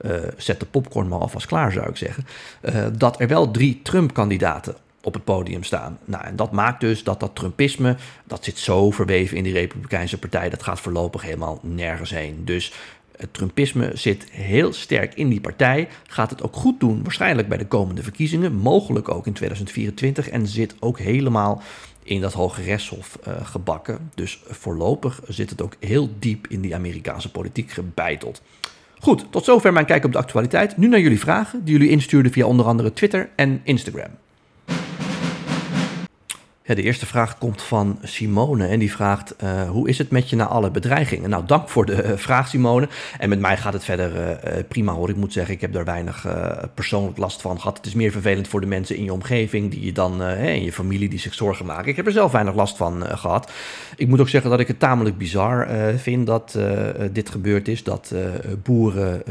uh, 0.00 0.12
zet 0.36 0.60
de 0.60 0.66
popcorn 0.66 1.08
maar 1.08 1.18
alvast 1.18 1.46
klaar 1.46 1.72
zou 1.72 1.88
ik 1.88 1.96
zeggen, 1.96 2.26
uh, 2.62 2.86
dat 2.98 3.20
er 3.20 3.28
wel 3.28 3.50
drie 3.50 3.80
Trump-kandidaten 3.82 4.74
op 5.02 5.14
het 5.14 5.24
podium 5.24 5.62
staan. 5.62 5.98
Nou, 6.04 6.24
en 6.24 6.36
dat 6.36 6.52
maakt 6.52 6.80
dus 6.80 7.04
dat 7.04 7.20
dat 7.20 7.34
Trumpisme, 7.34 7.96
dat 8.24 8.44
zit 8.44 8.58
zo 8.58 8.90
verweven 8.90 9.36
in 9.36 9.42
die 9.42 9.52
Republikeinse 9.52 10.18
partij, 10.18 10.50
dat 10.50 10.62
gaat 10.62 10.80
voorlopig 10.80 11.22
helemaal 11.22 11.58
nergens 11.62 12.10
heen. 12.10 12.44
Dus 12.44 12.72
het 13.16 13.34
Trumpisme 13.34 13.90
zit 13.94 14.30
heel 14.30 14.72
sterk 14.72 15.14
in 15.14 15.28
die 15.28 15.40
partij. 15.40 15.88
Gaat 16.06 16.30
het 16.30 16.42
ook 16.42 16.56
goed 16.56 16.80
doen, 16.80 17.02
waarschijnlijk 17.02 17.48
bij 17.48 17.58
de 17.58 17.66
komende 17.66 18.02
verkiezingen. 18.02 18.54
Mogelijk 18.54 19.08
ook 19.08 19.26
in 19.26 19.32
2024. 19.32 20.28
En 20.28 20.46
zit 20.46 20.74
ook 20.80 20.98
helemaal 20.98 21.62
in 22.02 22.20
dat 22.20 22.32
Hoge 22.32 22.62
Rechtshof 22.62 23.18
uh, 23.28 23.46
gebakken. 23.46 24.10
Dus 24.14 24.42
voorlopig 24.46 25.20
zit 25.28 25.50
het 25.50 25.62
ook 25.62 25.76
heel 25.80 26.08
diep 26.18 26.46
in 26.46 26.60
die 26.60 26.74
Amerikaanse 26.74 27.30
politiek 27.30 27.70
gebeiteld. 27.70 28.42
Goed, 28.98 29.26
tot 29.30 29.44
zover 29.44 29.72
mijn 29.72 29.86
kijk 29.86 30.04
op 30.04 30.12
de 30.12 30.18
actualiteit. 30.18 30.76
Nu 30.76 30.88
naar 30.88 31.00
jullie 31.00 31.20
vragen, 31.20 31.64
die 31.64 31.72
jullie 31.72 31.90
instuurden 31.90 32.32
via 32.32 32.46
onder 32.46 32.66
andere 32.66 32.92
Twitter 32.92 33.30
en 33.36 33.60
Instagram. 33.64 34.10
Ja, 36.64 36.74
de 36.74 36.82
eerste 36.82 37.06
vraag 37.06 37.38
komt 37.38 37.62
van 37.62 37.98
Simone 38.02 38.66
en 38.66 38.78
die 38.78 38.92
vraagt: 38.92 39.34
uh, 39.42 39.70
hoe 39.70 39.88
is 39.88 39.98
het 39.98 40.10
met 40.10 40.30
je 40.30 40.36
na 40.36 40.46
alle 40.46 40.70
bedreigingen? 40.70 41.30
Nou, 41.30 41.46
dank 41.46 41.68
voor 41.68 41.86
de 41.86 42.04
uh, 42.04 42.10
vraag, 42.16 42.48
Simone. 42.48 42.88
En 43.18 43.28
met 43.28 43.40
mij 43.40 43.56
gaat 43.56 43.72
het 43.72 43.84
verder 43.84 44.12
uh, 44.16 44.62
prima 44.68 44.92
hoor. 44.92 45.08
Ik 45.08 45.16
moet 45.16 45.32
zeggen, 45.32 45.54
ik 45.54 45.60
heb 45.60 45.72
daar 45.72 45.84
weinig 45.84 46.26
persoonlijk 46.74 47.18
last 47.18 47.40
van 47.40 47.60
gehad. 47.60 47.76
Het 47.76 47.86
is 47.86 47.94
meer 47.94 48.12
vervelend 48.12 48.48
voor 48.48 48.60
de 48.60 48.66
mensen 48.66 48.96
in 48.96 49.04
je 49.04 49.12
omgeving, 49.12 49.70
die 49.70 49.84
je 49.84 49.92
dan 49.92 50.22
in 50.22 50.64
je 50.64 50.72
familie 50.72 51.08
die 51.08 51.18
zich 51.18 51.34
zorgen 51.34 51.66
maken. 51.66 51.88
Ik 51.88 51.96
heb 51.96 52.06
er 52.06 52.12
zelf 52.12 52.32
weinig 52.32 52.54
last 52.54 52.76
van 52.76 53.02
gehad. 53.02 53.50
Ik 53.96 54.08
moet 54.08 54.20
ook 54.20 54.28
zeggen 54.28 54.50
dat 54.50 54.60
ik 54.60 54.68
het 54.68 54.78
tamelijk 54.78 55.18
bizar 55.18 55.68
vind 55.96 56.26
dat 56.26 56.58
dit 57.12 57.30
gebeurd 57.30 57.68
is. 57.68 57.82
Dat 57.82 58.14
boeren 58.62 59.22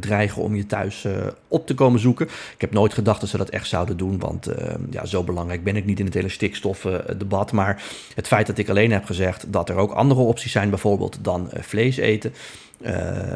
dreigen 0.00 0.42
om 0.42 0.54
je 0.54 0.66
thuis 0.66 1.06
op 1.48 1.66
te 1.66 1.74
komen 1.74 2.00
zoeken. 2.00 2.26
Ik 2.26 2.60
heb 2.60 2.72
nooit 2.72 2.94
gedacht 2.94 3.20
dat 3.20 3.30
ze 3.30 3.36
dat 3.36 3.50
echt 3.50 3.68
zouden 3.68 3.96
doen, 3.96 4.18
want 4.18 4.48
ja, 4.90 5.06
zo 5.06 5.22
belangrijk 5.22 5.64
ben 5.64 5.76
ik 5.76 5.84
niet 5.84 5.98
in 5.98 6.04
het 6.04 6.14
hele 6.14 6.28
stikstof 6.28 6.73
debat. 7.16 7.52
Maar 7.52 7.82
het 8.14 8.26
feit 8.26 8.46
dat 8.46 8.58
ik 8.58 8.68
alleen 8.68 8.92
heb 8.92 9.04
gezegd 9.04 9.52
dat 9.52 9.68
er 9.68 9.76
ook 9.76 9.92
andere 9.92 10.20
opties 10.20 10.52
zijn, 10.52 10.70
bijvoorbeeld 10.70 11.18
dan 11.20 11.50
eh, 11.50 11.62
vlees 11.62 11.96
eten. 11.96 12.34
Uh, 12.80 12.90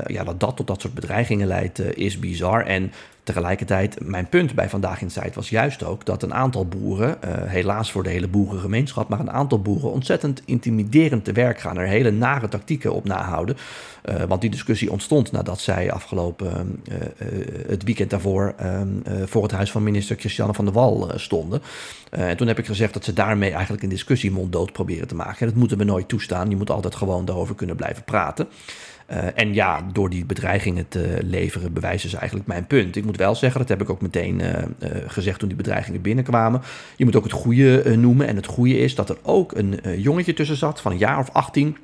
ja, 0.06 0.24
dat 0.24 0.40
dat 0.40 0.56
tot 0.56 0.66
dat 0.66 0.80
soort 0.80 0.94
bedreigingen 0.94 1.46
leidt, 1.46 1.80
uh, 1.80 1.86
is 1.94 2.18
bizar. 2.18 2.64
En 2.66 2.92
Tegelijkertijd, 3.28 3.96
mijn 4.04 4.28
punt 4.28 4.54
bij 4.54 4.68
Vandaag 4.68 5.00
in 5.00 5.10
Zuid 5.10 5.34
was 5.34 5.48
juist 5.48 5.84
ook 5.84 6.04
dat 6.04 6.22
een 6.22 6.34
aantal 6.34 6.66
boeren, 6.66 7.08
uh, 7.08 7.30
helaas 7.44 7.92
voor 7.92 8.02
de 8.02 8.10
hele 8.10 8.28
boerengemeenschap, 8.28 9.08
maar 9.08 9.20
een 9.20 9.30
aantal 9.30 9.62
boeren 9.62 9.90
ontzettend 9.90 10.42
intimiderend 10.44 11.24
te 11.24 11.32
werk 11.32 11.60
gaan, 11.60 11.78
er 11.78 11.86
hele 11.86 12.10
nare 12.10 12.48
tactieken 12.48 12.92
op 12.92 13.04
nahouden. 13.04 13.56
Want 14.28 14.40
die 14.40 14.50
discussie 14.50 14.90
ontstond 14.90 15.32
nadat 15.32 15.60
zij 15.60 15.92
afgelopen 15.92 16.82
het 17.66 17.82
weekend 17.82 18.10
daarvoor 18.10 18.54
ehm, 18.56 18.88
voor 19.24 19.42
het 19.42 19.52
huis 19.52 19.70
van 19.70 19.82
minister 19.82 20.16
Christiane 20.16 20.54
van 20.54 20.64
der 20.64 20.74
Wal 20.74 21.10
stonden. 21.14 21.62
en 22.10 22.36
toen 22.36 22.46
heb 22.46 22.58
ik 22.58 22.66
gezegd 22.66 22.92
dat 22.92 23.04
ze 23.04 23.12
daarmee 23.12 23.50
eigenlijk 23.50 23.82
een 23.82 23.88
discussie 23.88 24.30
monddood 24.30 24.72
proberen 24.72 25.08
te 25.08 25.14
maken. 25.14 25.40
En 25.40 25.46
dat 25.46 25.56
moeten 25.56 25.78
we 25.78 25.84
nooit 25.84 26.08
toestaan. 26.08 26.50
Je 26.50 26.56
moet 26.56 26.70
altijd 26.70 26.94
gewoon 26.94 27.24
daarover 27.24 27.54
kunnen 27.54 27.76
blijven 27.76 28.04
praten. 28.04 28.48
Uh, 29.10 29.18
en 29.34 29.54
ja, 29.54 29.86
door 29.92 30.10
die 30.10 30.24
bedreigingen 30.24 30.88
te 30.88 31.18
leveren 31.22 31.72
bewijzen 31.72 32.10
ze 32.10 32.16
eigenlijk 32.16 32.48
mijn 32.48 32.66
punt. 32.66 32.96
Ik 32.96 33.04
moet 33.04 33.16
wel 33.16 33.34
zeggen, 33.34 33.60
dat 33.60 33.68
heb 33.68 33.82
ik 33.82 33.90
ook 33.90 34.00
meteen 34.00 34.40
uh, 34.40 34.48
uh, 34.48 34.62
gezegd 35.06 35.38
toen 35.38 35.48
die 35.48 35.56
bedreigingen 35.56 36.00
binnenkwamen. 36.00 36.62
Je 36.96 37.04
moet 37.04 37.16
ook 37.16 37.22
het 37.22 37.32
goede 37.32 37.96
noemen. 37.96 38.26
En 38.26 38.36
het 38.36 38.46
goede 38.46 38.78
is 38.78 38.94
dat 38.94 39.10
er 39.10 39.18
ook 39.22 39.52
een 39.56 39.80
jongetje 40.00 40.34
tussen 40.34 40.56
zat 40.56 40.80
van 40.80 40.92
een 40.92 40.98
jaar 40.98 41.18
of 41.18 41.30
18 41.32 41.76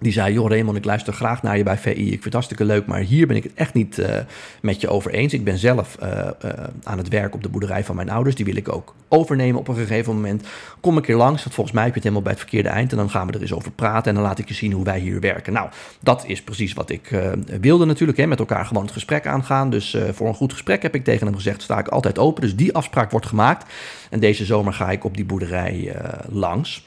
die 0.00 0.12
zei, 0.12 0.32
joh 0.32 0.48
Raymond, 0.48 0.76
ik 0.76 0.84
luister 0.84 1.12
graag 1.12 1.42
naar 1.42 1.56
je 1.56 1.62
bij 1.62 1.78
VI. 1.78 1.90
Ik 1.90 2.08
vind 2.08 2.24
het 2.24 2.32
hartstikke 2.32 2.64
leuk, 2.64 2.86
maar 2.86 3.00
hier 3.00 3.26
ben 3.26 3.36
ik 3.36 3.42
het 3.42 3.54
echt 3.54 3.74
niet 3.74 3.98
uh, 3.98 4.16
met 4.62 4.80
je 4.80 4.88
over 4.88 5.10
eens. 5.10 5.32
Ik 5.32 5.44
ben 5.44 5.58
zelf 5.58 5.96
uh, 6.02 6.08
uh, 6.44 6.50
aan 6.82 6.98
het 6.98 7.08
werk 7.08 7.34
op 7.34 7.42
de 7.42 7.48
boerderij 7.48 7.84
van 7.84 7.96
mijn 7.96 8.10
ouders. 8.10 8.34
Die 8.34 8.44
wil 8.44 8.56
ik 8.56 8.72
ook 8.72 8.94
overnemen 9.08 9.60
op 9.60 9.68
een 9.68 9.74
gegeven 9.74 10.14
moment. 10.14 10.46
Kom 10.80 10.96
ik 10.96 11.02
keer 11.02 11.16
langs, 11.16 11.42
want 11.42 11.54
volgens 11.54 11.74
mij 11.74 11.84
heb 11.84 11.94
je 11.94 12.00
het 12.00 12.08
helemaal 12.08 12.24
bij 12.24 12.32
het 12.32 12.40
verkeerde 12.40 12.68
eind. 12.68 12.90
En 12.90 12.96
dan 12.96 13.10
gaan 13.10 13.26
we 13.26 13.32
er 13.32 13.40
eens 13.40 13.52
over 13.52 13.70
praten 13.70 14.08
en 14.08 14.14
dan 14.14 14.22
laat 14.22 14.38
ik 14.38 14.48
je 14.48 14.54
zien 14.54 14.72
hoe 14.72 14.84
wij 14.84 14.98
hier 14.98 15.20
werken. 15.20 15.52
Nou, 15.52 15.68
dat 16.00 16.24
is 16.26 16.42
precies 16.42 16.72
wat 16.72 16.90
ik 16.90 17.20
wilde 17.60 17.84
natuurlijk. 17.84 18.18
Hè, 18.18 18.26
met 18.26 18.38
elkaar 18.38 18.66
gewoon 18.66 18.82
het 18.82 18.92
gesprek 18.92 19.26
aangaan. 19.26 19.70
Dus 19.70 19.96
voor 20.12 20.28
een 20.28 20.34
goed 20.34 20.52
gesprek 20.52 20.82
heb 20.82 20.94
ik 20.94 21.04
tegen 21.04 21.26
hem 21.26 21.34
gezegd, 21.34 21.62
sta 21.62 21.78
ik 21.78 21.88
altijd 21.88 22.18
open. 22.18 22.42
Dus 22.42 22.56
die 22.56 22.74
afspraak 22.74 23.10
wordt 23.10 23.26
gemaakt. 23.26 23.72
En 24.10 24.20
deze 24.20 24.44
zomer 24.44 24.72
ga 24.72 24.90
ik 24.90 25.04
op 25.04 25.16
die 25.16 25.24
boerderij 25.24 25.96
langs. 26.28 26.84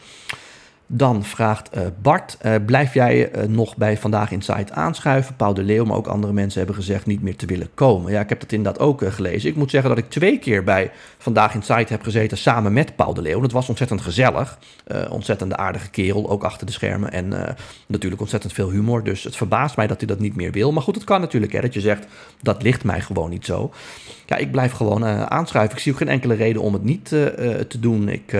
Dan 0.95 1.23
vraagt 1.23 1.77
uh, 1.77 1.81
Bart, 2.01 2.37
uh, 2.45 2.55
blijf 2.65 2.93
jij 2.93 3.35
uh, 3.35 3.43
nog 3.43 3.77
bij 3.77 3.97
Vandaag 3.97 4.31
Inside 4.31 4.73
aanschuiven? 4.73 5.35
Paul 5.35 5.53
de 5.53 5.63
Leeuw, 5.63 5.85
maar 5.85 5.97
ook 5.97 6.07
andere 6.07 6.33
mensen 6.33 6.57
hebben 6.57 6.75
gezegd 6.75 7.05
niet 7.05 7.21
meer 7.21 7.35
te 7.35 7.45
willen 7.45 7.69
komen. 7.73 8.11
Ja, 8.11 8.21
ik 8.21 8.29
heb 8.29 8.39
dat 8.39 8.51
inderdaad 8.51 8.81
ook 8.81 9.03
gelezen. 9.07 9.49
Ik 9.49 9.55
moet 9.55 9.69
zeggen 9.69 9.89
dat 9.89 9.97
ik 9.97 10.09
twee 10.09 10.39
keer 10.39 10.63
bij 10.63 10.91
Vandaag 11.17 11.53
Inside 11.53 11.85
heb 11.87 12.03
gezeten 12.03 12.37
samen 12.37 12.73
met 12.73 12.95
Paul 12.95 13.13
de 13.13 13.21
Leeuw. 13.21 13.39
Dat 13.39 13.51
was 13.51 13.69
ontzettend 13.69 14.01
gezellig. 14.01 14.59
ontzettend 15.09 15.53
aardige 15.53 15.89
kerel, 15.89 16.29
ook 16.29 16.43
achter 16.43 16.65
de 16.65 16.71
schermen. 16.71 17.11
En 17.11 17.55
natuurlijk 17.87 18.21
ontzettend 18.21 18.53
veel 18.53 18.69
humor. 18.69 19.03
Dus 19.03 19.23
het 19.23 19.35
verbaast 19.35 19.75
mij 19.75 19.87
dat 19.87 19.97
hij 19.97 20.07
dat 20.07 20.19
niet 20.19 20.35
meer 20.35 20.51
wil. 20.51 20.71
Maar 20.71 20.83
goed, 20.83 20.95
het 20.95 21.03
kan 21.03 21.21
natuurlijk, 21.21 21.51
hè, 21.51 21.61
dat 21.61 21.73
je 21.73 21.81
zegt, 21.81 22.05
dat 22.41 22.63
ligt 22.63 22.83
mij 22.83 23.01
gewoon 23.01 23.29
niet 23.29 23.45
zo. 23.45 23.71
Ja, 24.25 24.35
ik 24.35 24.51
blijf 24.51 24.71
gewoon 24.71 25.05
aanschuiven. 25.29 25.75
Ik 25.75 25.81
zie 25.81 25.91
ook 25.91 25.97
geen 25.97 26.07
enkele 26.07 26.33
reden 26.33 26.61
om 26.61 26.73
het 26.73 26.83
niet 26.83 27.05
te 27.05 27.77
doen. 27.79 28.09
Ik... 28.09 28.35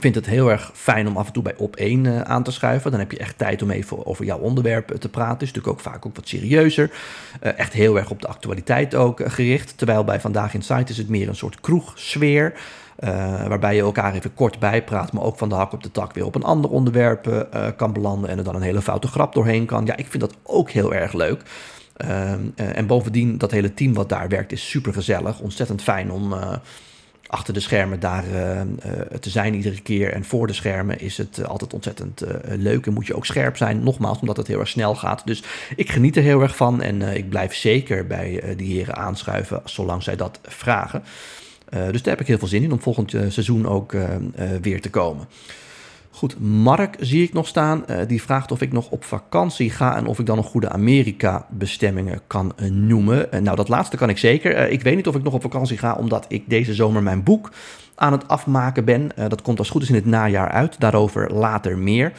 Vind 0.00 0.14
het 0.14 0.26
heel 0.26 0.50
erg 0.50 0.70
fijn 0.74 1.08
om 1.08 1.16
af 1.16 1.26
en 1.26 1.32
toe 1.32 1.42
bij 1.42 1.54
op 1.56 1.76
één 1.76 2.04
uh, 2.04 2.20
aan 2.20 2.42
te 2.42 2.50
schuiven. 2.50 2.90
Dan 2.90 3.00
heb 3.00 3.12
je 3.12 3.18
echt 3.18 3.38
tijd 3.38 3.62
om 3.62 3.70
even 3.70 4.06
over 4.06 4.24
jouw 4.24 4.38
onderwerp 4.38 4.88
te 4.88 5.08
praten. 5.08 5.46
Is 5.46 5.52
natuurlijk 5.52 5.74
ook 5.78 5.92
vaak 5.92 6.06
ook 6.06 6.16
wat 6.16 6.28
serieuzer. 6.28 6.90
Uh, 7.42 7.58
echt 7.58 7.72
heel 7.72 7.96
erg 7.96 8.10
op 8.10 8.20
de 8.20 8.28
actualiteit 8.28 8.94
ook 8.94 9.20
gericht. 9.24 9.78
Terwijl 9.78 10.04
bij 10.04 10.20
Vandaag 10.20 10.54
in 10.54 10.62
Site 10.62 10.92
is 10.92 10.98
het 10.98 11.08
meer 11.08 11.28
een 11.28 11.36
soort 11.36 11.60
kroegsfeer. 11.60 12.52
waarbij 13.48 13.74
je 13.74 13.80
elkaar 13.80 14.14
even 14.14 14.34
kort 14.34 14.58
bijpraat, 14.58 15.12
maar 15.12 15.22
ook 15.22 15.38
van 15.38 15.48
de 15.48 15.54
hak 15.54 15.72
op 15.72 15.82
de 15.82 15.90
tak 15.90 16.14
weer 16.14 16.24
op 16.24 16.34
een 16.34 16.44
ander 16.44 16.70
onderwerp 16.70 17.46
kan 17.76 17.92
belanden. 17.92 18.30
En 18.30 18.38
er 18.38 18.44
dan 18.44 18.54
een 18.54 18.62
hele 18.62 18.82
foute 18.82 19.08
grap 19.08 19.34
doorheen 19.34 19.66
kan. 19.66 19.86
Ja, 19.86 19.96
ik 19.96 20.06
vind 20.06 20.22
dat 20.22 20.36
ook 20.42 20.70
heel 20.70 20.94
erg 20.94 21.12
leuk. 21.12 21.42
Ehm, 21.96 22.40
en 22.54 22.86
bovendien, 22.86 23.38
dat 23.38 23.50
hele 23.50 23.74
team 23.74 23.94
wat 23.94 24.08
daar 24.08 24.28
werkt 24.28 24.52
is 24.52 24.70
super 24.70 24.92
gezellig. 24.92 25.40
Ontzettend 25.40 25.82
fijn 25.82 26.10
om 26.10 26.34
achter 27.26 27.54
de 27.54 27.60
schermen 27.60 28.00
daar 28.00 28.24
uh, 28.26 28.60
te 29.20 29.30
zijn 29.30 29.54
iedere 29.54 29.80
keer. 29.80 30.12
En 30.12 30.24
voor 30.24 30.46
de 30.46 30.52
schermen 30.52 31.00
is 31.00 31.18
het 31.18 31.38
uh, 31.38 31.46
altijd 31.46 31.74
ontzettend 31.74 32.22
leuk 32.44 32.86
en 32.86 32.92
moet 32.92 33.06
je 33.06 33.16
ook 33.16 33.26
scherp 33.26 33.56
zijn. 33.56 33.82
Nogmaals, 33.82 34.20
omdat 34.20 34.36
het 34.36 34.46
heel 34.46 34.60
erg 34.60 34.68
snel 34.68 34.94
gaat. 34.94 35.22
Dus 35.24 35.42
ik 35.76 35.90
geniet 35.90 36.16
er 36.16 36.22
heel 36.22 36.40
erg 36.40 36.56
van 36.56 36.82
en 36.82 37.02
ik 37.02 37.28
blijf 37.28 37.54
zeker 37.54 38.06
bij 38.06 38.54
die 38.56 38.76
heren 38.76 38.96
aanschuiven 38.96 39.60
zolang 39.64 40.02
zij 40.02 40.16
dat 40.16 40.40
vragen. 40.42 41.02
dus 41.70 42.02
daar 42.02 42.12
heb 42.12 42.20
ik 42.20 42.26
heel 42.26 42.38
veel 42.38 42.48
zin 42.48 42.62
in 42.62 42.72
om 42.72 42.80
volgend 42.80 43.10
seizoen 43.10 43.66
ook 43.66 43.96
weer 44.60 44.80
te 44.80 44.90
komen. 44.90 45.28
Goed, 46.16 46.40
Mark 46.40 46.96
zie 47.00 47.22
ik 47.22 47.32
nog 47.32 47.46
staan. 47.46 47.84
Uh, 47.90 47.96
die 48.06 48.22
vraagt 48.22 48.52
of 48.52 48.60
ik 48.60 48.72
nog 48.72 48.90
op 48.90 49.04
vakantie 49.04 49.70
ga 49.70 49.96
en 49.96 50.06
of 50.06 50.18
ik 50.18 50.26
dan 50.26 50.36
nog 50.36 50.46
goede 50.46 50.68
Amerika-bestemmingen 50.68 52.20
kan 52.26 52.52
uh, 52.60 52.70
noemen. 52.70 53.28
Uh, 53.34 53.40
nou, 53.40 53.56
dat 53.56 53.68
laatste 53.68 53.96
kan 53.96 54.08
ik 54.08 54.18
zeker. 54.18 54.68
ik 54.68 54.82
weet 54.82 54.96
niet 54.96 55.06
of 55.06 55.14
ik 55.14 55.22
nog 55.22 55.32
op 55.32 55.42
vakantie 55.42 55.78
ga, 55.78 55.94
omdat 55.94 56.24
ik 56.28 56.42
deze 56.46 56.74
zomer 56.74 57.02
mijn 57.02 57.22
boek 57.22 57.50
aan 57.94 58.12
het 58.12 58.28
afmaken 58.28 58.84
ben. 58.84 59.10
dat 59.28 59.42
komt 59.42 59.58
als 59.58 59.70
goed 59.70 59.82
is 59.82 59.88
in 59.88 59.94
het 59.94 60.06
najaar 60.06 60.50
uit. 60.50 60.80
Daarover 60.80 61.32
later 61.32 61.78
meer. 61.78 62.12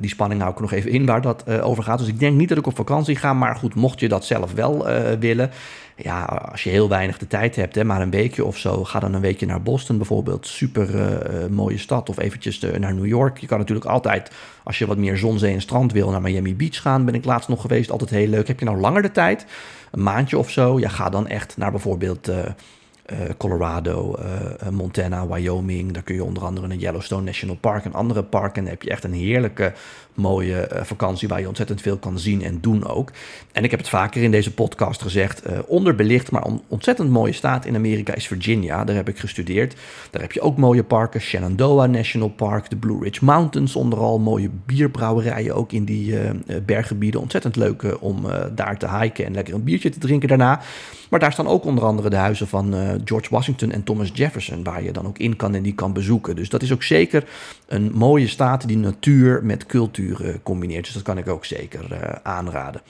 Die 0.00 0.10
spanning 0.10 0.40
hou 0.40 0.52
ik 0.52 0.60
nog 0.60 0.72
even 0.72 0.90
in 0.90 1.06
waar 1.06 1.20
dat 1.20 1.48
over 1.60 1.82
gaat. 1.82 1.98
Dus 1.98 2.08
ik 2.08 2.18
denk 2.18 2.36
niet 2.36 2.48
dat 2.48 2.58
ik 2.58 2.66
op 2.66 2.76
vakantie 2.76 3.16
ga. 3.16 3.32
Maar 3.32 3.56
goed, 3.56 3.74
mocht 3.74 4.00
je 4.00 4.08
dat 4.08 4.24
zelf 4.24 4.52
wel 4.52 4.86
willen 5.18 5.50
ja, 5.96 6.24
als 6.24 6.62
je 6.62 6.70
heel 6.70 6.88
weinig 6.88 7.18
de 7.18 7.26
tijd 7.26 7.56
hebt, 7.56 7.74
hè, 7.74 7.84
maar 7.84 8.00
een 8.00 8.10
weekje 8.10 8.44
of 8.44 8.56
zo, 8.56 8.84
ga 8.84 9.00
dan 9.00 9.14
een 9.14 9.20
weekje 9.20 9.46
naar 9.46 9.62
Boston 9.62 9.96
bijvoorbeeld. 9.96 10.46
Super 10.46 11.20
mooie 11.50 11.78
stad. 11.78 12.08
Of 12.08 12.18
eventjes 12.18 12.60
naar 12.78 12.94
New 12.94 13.06
York. 13.06 13.38
Je 13.38 13.46
kan 13.46 13.58
natuurlijk 13.58 13.86
altijd, 13.86 14.30
als 14.62 14.78
je 14.78 14.86
wat 14.86 14.96
meer 14.96 15.16
zon, 15.16 15.38
zee 15.38 15.54
en 15.54 15.60
strand 15.60 15.92
wil, 15.92 16.10
naar 16.10 16.20
Miami 16.20 16.54
Beach 16.54 16.80
gaan. 16.80 17.04
Ben 17.04 17.14
ik 17.14 17.24
laatst 17.24 17.48
nog 17.48 17.60
geweest. 17.60 17.90
Altijd 17.90 18.10
heel 18.10 18.28
leuk. 18.28 18.46
Heb 18.46 18.58
je 18.58 18.64
nou 18.64 18.80
langer 18.80 19.02
de 19.02 19.12
tijd? 19.12 19.46
Een 19.90 20.02
maandje 20.02 20.38
of 20.38 20.50
zo? 20.50 20.78
Ja, 20.78 20.88
ga 20.88 21.08
dan 21.08 21.26
echt 21.26 21.56
naar 21.56 21.70
bijvoorbeeld... 21.70 22.30
Uh, 23.12 23.18
Colorado, 23.36 24.16
uh, 24.18 24.68
Montana, 24.68 25.26
Wyoming. 25.26 25.92
Daar 25.92 26.02
kun 26.02 26.14
je 26.14 26.24
onder 26.24 26.44
andere 26.44 26.66
een 26.66 26.78
Yellowstone 26.78 27.22
National 27.22 27.56
Park 27.56 27.84
en 27.84 27.92
andere 27.92 28.22
parken. 28.22 28.56
En 28.56 28.62
dan 28.62 28.72
heb 28.72 28.82
je 28.82 28.90
echt 28.90 29.04
een 29.04 29.12
heerlijke, 29.12 29.72
mooie 30.14 30.68
vakantie 30.82 31.28
waar 31.28 31.40
je 31.40 31.48
ontzettend 31.48 31.80
veel 31.80 31.96
kan 31.96 32.18
zien 32.18 32.42
en 32.42 32.60
doen 32.60 32.86
ook. 32.86 33.12
En 33.52 33.64
ik 33.64 33.70
heb 33.70 33.80
het 33.80 33.88
vaker 33.88 34.22
in 34.22 34.30
deze 34.30 34.54
podcast 34.54 35.02
gezegd. 35.02 35.42
onderbelicht, 35.66 36.30
maar 36.30 36.46
een 36.46 36.60
ontzettend 36.68 37.10
mooie 37.10 37.32
staat 37.32 37.64
in 37.64 37.74
Amerika 37.74 38.14
is 38.14 38.26
Virginia. 38.26 38.84
Daar 38.84 38.96
heb 38.96 39.08
ik 39.08 39.18
gestudeerd. 39.18 39.76
Daar 40.10 40.22
heb 40.22 40.32
je 40.32 40.40
ook 40.40 40.56
mooie 40.56 40.84
parken. 40.84 41.20
Shenandoah 41.20 41.88
National 41.88 42.28
Park, 42.28 42.70
de 42.70 42.76
Blue 42.76 43.02
Ridge 43.02 43.24
Mountains 43.24 43.76
onderal. 43.76 44.18
Mooie 44.18 44.50
bierbrouwerijen 44.66 45.54
ook 45.54 45.72
in 45.72 45.84
die 45.84 46.18
berggebieden. 46.66 47.20
Ontzettend 47.20 47.56
leuk 47.56 47.96
om 48.00 48.26
daar 48.54 48.78
te 48.78 48.98
hiken 48.98 49.24
en 49.24 49.34
lekker 49.34 49.54
een 49.54 49.64
biertje 49.64 49.90
te 49.90 49.98
drinken 49.98 50.28
daarna. 50.28 50.60
Maar 51.10 51.20
daar 51.20 51.32
staan 51.32 51.48
ook 51.48 51.64
onder 51.64 51.84
andere 51.84 52.10
de 52.10 52.16
huizen 52.16 52.48
van 52.48 52.74
George 53.04 53.30
Washington 53.30 53.72
en 53.72 53.84
Thomas 53.84 54.10
Jefferson, 54.14 54.64
waar 54.64 54.82
je 54.82 54.92
dan 54.92 55.06
ook 55.06 55.18
in 55.18 55.36
kan 55.36 55.54
en 55.54 55.62
die 55.62 55.74
kan 55.74 55.92
bezoeken. 55.92 56.36
Dus 56.36 56.48
dat 56.48 56.62
is 56.62 56.72
ook 56.72 56.82
zeker 56.82 57.24
een 57.66 57.90
mooie 57.94 58.28
staat 58.28 58.68
die 58.68 58.78
natuur 58.78 59.44
met 59.44 59.66
cultuur 59.66 60.24
uh, 60.24 60.34
combineert. 60.42 60.84
Dus 60.84 60.94
dat 60.94 61.02
kan 61.02 61.18
ik 61.18 61.28
ook 61.28 61.44
zeker 61.44 61.92
uh, 61.92 61.98
aanraden. 62.22 62.80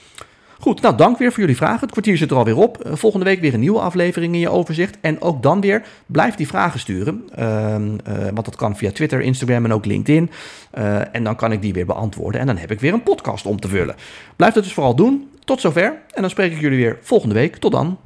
Goed, 0.59 0.81
nou 0.81 0.97
dank 0.97 1.19
weer 1.19 1.31
voor 1.31 1.41
jullie 1.41 1.57
vragen. 1.57 1.81
Het 1.81 1.91
kwartier 1.91 2.17
zit 2.17 2.31
er 2.31 2.37
alweer 2.37 2.57
op. 2.57 2.81
Eh, 2.81 2.93
volgende 2.95 3.25
week 3.25 3.41
weer 3.41 3.55
een 3.55 3.61
nieuwe 3.61 3.81
aflevering 3.81 4.35
in 4.35 4.41
je 4.41 4.51
overzicht. 4.51 4.97
En 5.01 5.21
ook 5.21 5.43
dan 5.43 5.61
weer, 5.61 5.83
blijf 6.07 6.35
die 6.35 6.47
vragen 6.47 6.81
sturen. 6.81 7.29
Ehm, 7.35 7.99
eh, 8.05 8.15
want 8.23 8.45
dat 8.45 8.57
kan 8.57 8.77
via 8.77 8.91
Twitter, 8.93 9.21
Instagram 9.21 9.65
en 9.65 9.73
ook 9.73 9.87
LinkedIn. 9.87 10.31
Eh, 10.71 11.15
en 11.15 11.25
dan 11.25 11.37
kan 11.37 11.53
ik 11.53 11.63
die 11.63 11.73
weer 11.73 11.87
beantwoorden. 11.87 12.41
En 12.41 12.47
dan 12.47 12.57
heb 12.57 12.71
ik 12.71 12.81
weer 12.81 12.93
een 12.93 13.03
podcast 13.03 13.47
om 13.47 13.61
te 13.61 13.69
vullen. 13.69 13.95
Blijf 14.37 14.55
dat 14.55 14.63
dus 14.63 14.73
vooral 14.73 14.95
doen. 14.95 15.29
Tot 15.45 15.61
zover. 15.61 15.85
En 16.15 16.21
dan 16.21 16.31
spreek 16.31 16.53
ik 16.53 16.61
jullie 16.61 16.79
weer 16.79 16.99
volgende 17.01 17.35
week. 17.35 17.57
Tot 17.57 17.73
dan. 17.73 17.99